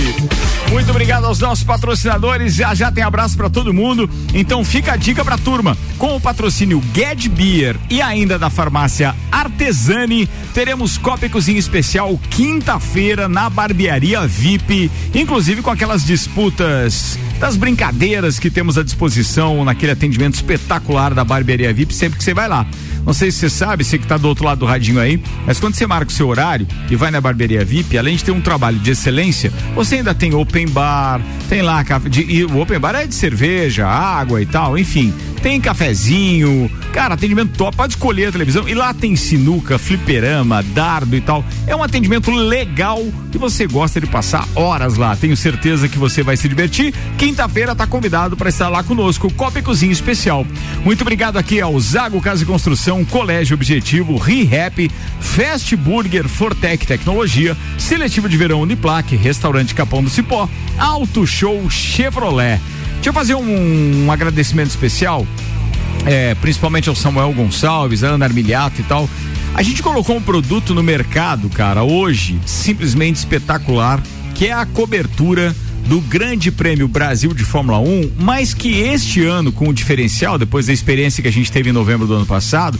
[0.70, 2.54] Muito obrigado aos nossos patrocinadores.
[2.54, 4.08] Já já tem abraço pra todo mundo.
[4.34, 5.76] Então fica a dica pra turma.
[5.98, 12.18] Com o patrocínio Get Beer e ainda da farmácia Artesani, teremos Copa e Cozinha Especial
[12.30, 17.79] quinta-feira na Barbearia VIP, inclusive com aquelas disputas das brincadeiras
[18.40, 22.66] que temos à disposição naquele atendimento espetacular da Barbearia VIP sempre que você vai lá.
[23.06, 25.58] Não sei se você sabe, você que está do outro lado do radinho aí, mas
[25.58, 28.40] quando você marca o seu horário e vai na Barbearia VIP, além de ter um
[28.40, 32.78] trabalho de excelência, você ainda tem open bar, tem lá café de, e o open
[32.78, 38.26] bar é de cerveja, água e tal, enfim, tem cafezinho, cara, atendimento top, pode escolher
[38.26, 41.44] a televisão e lá tem sinuca, fliperama, dardo e tal.
[41.66, 45.16] É um atendimento legal e você gosta de passar horas lá.
[45.16, 46.94] Tenho certeza que você vai se divertir.
[47.16, 50.46] Quinta-feira tá convidado para estar lá conosco, Copa e Cozinha Especial.
[50.84, 57.56] Muito obrigado aqui ao Zago Casa e Construção, Colégio Objetivo, ReHap, Fast Burger, Fortec Tecnologia,
[57.78, 62.60] Seletivo de Verão Uniplaque, Restaurante Capão do Cipó, Auto Show Chevrolet.
[63.00, 65.26] Deixa eu fazer um, um agradecimento especial
[66.06, 69.08] é, principalmente ao Samuel Gonçalves, Ana Armiliato e tal.
[69.54, 74.00] A gente colocou um produto no mercado, cara, hoje, simplesmente espetacular,
[74.34, 75.54] que é a cobertura
[75.86, 80.66] do Grande Prêmio Brasil de Fórmula 1, mas que este ano, com o diferencial, depois
[80.66, 82.78] da experiência que a gente teve em novembro do ano passado,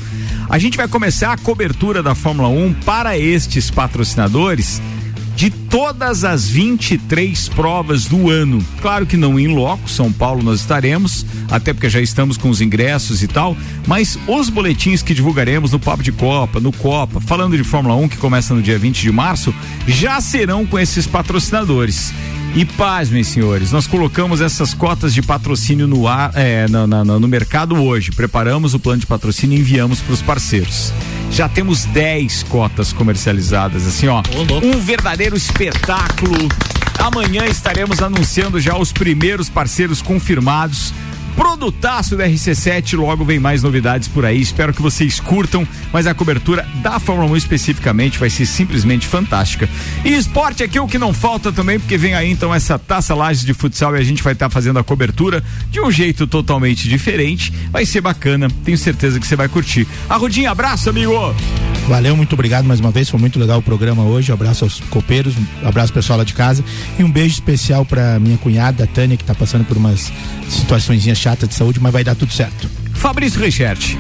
[0.48, 4.80] a gente vai começar a cobertura da Fórmula 1 para estes patrocinadores
[5.36, 8.62] de todas as 23 provas do ano.
[8.80, 12.60] Claro que não em loco, São Paulo nós estaremos, até porque já estamos com os
[12.60, 13.56] ingressos e tal,
[13.86, 18.08] mas os boletins que divulgaremos no Papo de Copa, no Copa, falando de Fórmula 1
[18.08, 19.54] que começa no dia 20 de março,
[19.86, 22.12] já serão com esses patrocinadores.
[22.54, 27.28] E pasmem, senhores, nós colocamos essas cotas de patrocínio no ar, é, na- na- no
[27.28, 28.10] mercado hoje.
[28.10, 30.92] Preparamos o plano de patrocínio e enviamos para os parceiros.
[31.30, 34.22] Já temos 10 cotas comercializadas, assim, ó.
[34.62, 36.48] Um verdadeiro espetáculo.
[36.98, 40.92] Amanhã estaremos anunciando já os primeiros parceiros confirmados
[41.36, 44.40] Produtaço da RC7, logo vem mais novidades por aí.
[44.40, 49.68] Espero que vocês curtam, mas a cobertura da Fórmula 1 especificamente vai ser simplesmente fantástica.
[50.04, 53.14] E esporte aqui é o que não falta também, porque vem aí então essa taça
[53.14, 56.88] Lages de futsal e a gente vai estar fazendo a cobertura de um jeito totalmente
[56.88, 57.52] diferente.
[57.70, 59.86] Vai ser bacana, tenho certeza que você vai curtir.
[60.08, 61.34] Arrudinha, abraço, amigo!
[61.90, 63.08] Valeu, muito obrigado mais uma vez.
[63.10, 64.30] Foi muito legal o programa hoje.
[64.30, 66.64] Abraço aos copeiros, um abraço pessoal lá de casa
[66.96, 70.12] e um beijo especial para minha cunhada, a Tânia, que tá passando por umas
[70.48, 72.70] situações chatas de saúde, mas vai dar tudo certo.
[72.94, 73.96] Fabrício Reichert.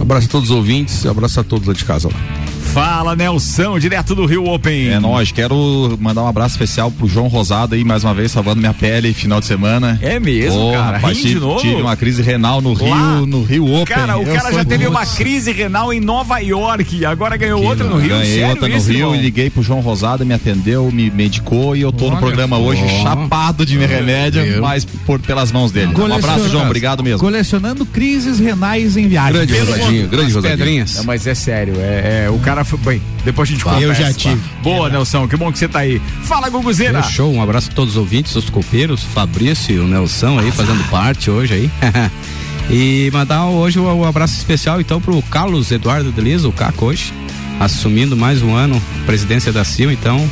[0.00, 2.53] Abraço a todos os ouvintes, abraço a todos lá de casa lá.
[2.74, 4.88] Fala, Nelson, direto do Rio Open.
[4.88, 8.58] É nóis, quero mandar um abraço especial pro João Rosado aí, mais uma vez, salvando
[8.58, 9.96] minha pele final de semana.
[10.02, 10.96] É mesmo, Porra, cara?
[10.96, 11.60] Rapaz, Rinde de tive, novo?
[11.60, 13.20] tive uma crise renal no Rio, Lá?
[13.20, 13.84] no Rio Open.
[13.94, 17.60] Cara, o Eu cara já teve muito- uma crise renal em Nova York, agora ganhou
[17.60, 18.08] Que outra no Rio.
[18.08, 19.14] Ganhei Sério outra no isso, Rio irmão?
[19.14, 22.56] e liguei pro João Rosado, me atendeu, me medicou e eu tô no Olha programa
[22.56, 22.62] só.
[22.62, 25.92] hoje chapado de remédio, mas por, pelas mãos dele.
[25.96, 27.20] Um abraço, João, obrigado mesmo.
[27.20, 29.32] Colecionando crises renais em viagem.
[29.46, 30.84] Grande Rosadinho, grande Rosadinho.
[31.04, 32.78] mas é sério, é, é, o cara foi.
[32.78, 34.40] Bem, depois a gente conta Eu já tive.
[34.62, 36.00] Boa, Nelson, que bom que você tá aí.
[36.24, 37.02] Fala, Guguzeira.
[37.02, 40.82] Show, um abraço a todos os ouvintes, os copeiros, Fabrício e o Nelson aí fazendo
[40.90, 41.70] parte hoje aí.
[42.70, 47.12] e mandar hoje um, um abraço especial então pro Carlos Eduardo Deliza, o Caco hoje,
[47.60, 50.28] assumindo mais um ano a presidência da CIL, então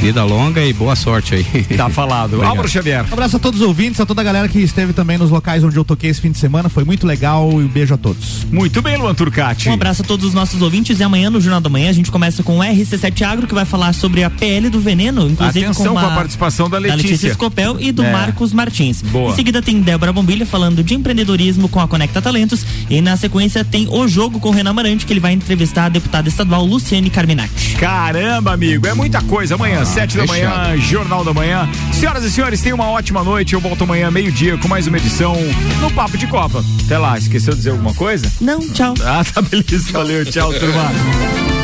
[0.00, 1.44] vida longa e boa sorte aí.
[1.76, 2.34] Tá falado.
[2.34, 2.50] Obrigado.
[2.50, 3.04] Álvaro Xavier.
[3.10, 5.64] Um abraço a todos os ouvintes, a toda a galera que esteve também nos locais
[5.64, 6.68] onde eu toquei esse fim de semana.
[6.68, 8.46] Foi muito legal e um beijo a todos.
[8.50, 9.68] Muito bem, Luan Turcati.
[9.68, 12.10] Um abraço a todos os nossos ouvintes e amanhã no Jornal da Manhã a gente
[12.10, 15.86] começa com o RC7 Agro que vai falar sobre a PL do veneno, inclusive Atenção
[15.86, 17.32] com, uma, com a participação da Letícia.
[17.34, 18.12] Scopel e do É.
[18.12, 19.02] Marcos Martins.
[19.02, 19.32] Boa.
[19.32, 23.64] Em seguida tem Débora Bombilha falando de empreendedorismo com a Conecta Talentos e na sequência
[23.64, 27.10] tem o jogo com o Renan Marante que ele vai entrevistar a deputada estadual Luciane
[27.10, 27.76] Carminati.
[27.78, 29.54] Caramba, amigo, é muita coisa.
[29.54, 31.68] Amanhã, sete da manhã, Jornal da Manhã.
[31.92, 33.54] Senhoras e senhores, tenham uma ótima noite.
[33.54, 35.34] Eu volto amanhã, meio-dia, com mais uma edição
[35.80, 36.64] no Papo de Copa.
[36.84, 38.30] Até lá, esqueceu de dizer alguma coisa?
[38.40, 38.94] Não, tchau.
[39.04, 39.92] Ah, tá beleza.
[39.92, 41.55] Valeu, tchau, turma.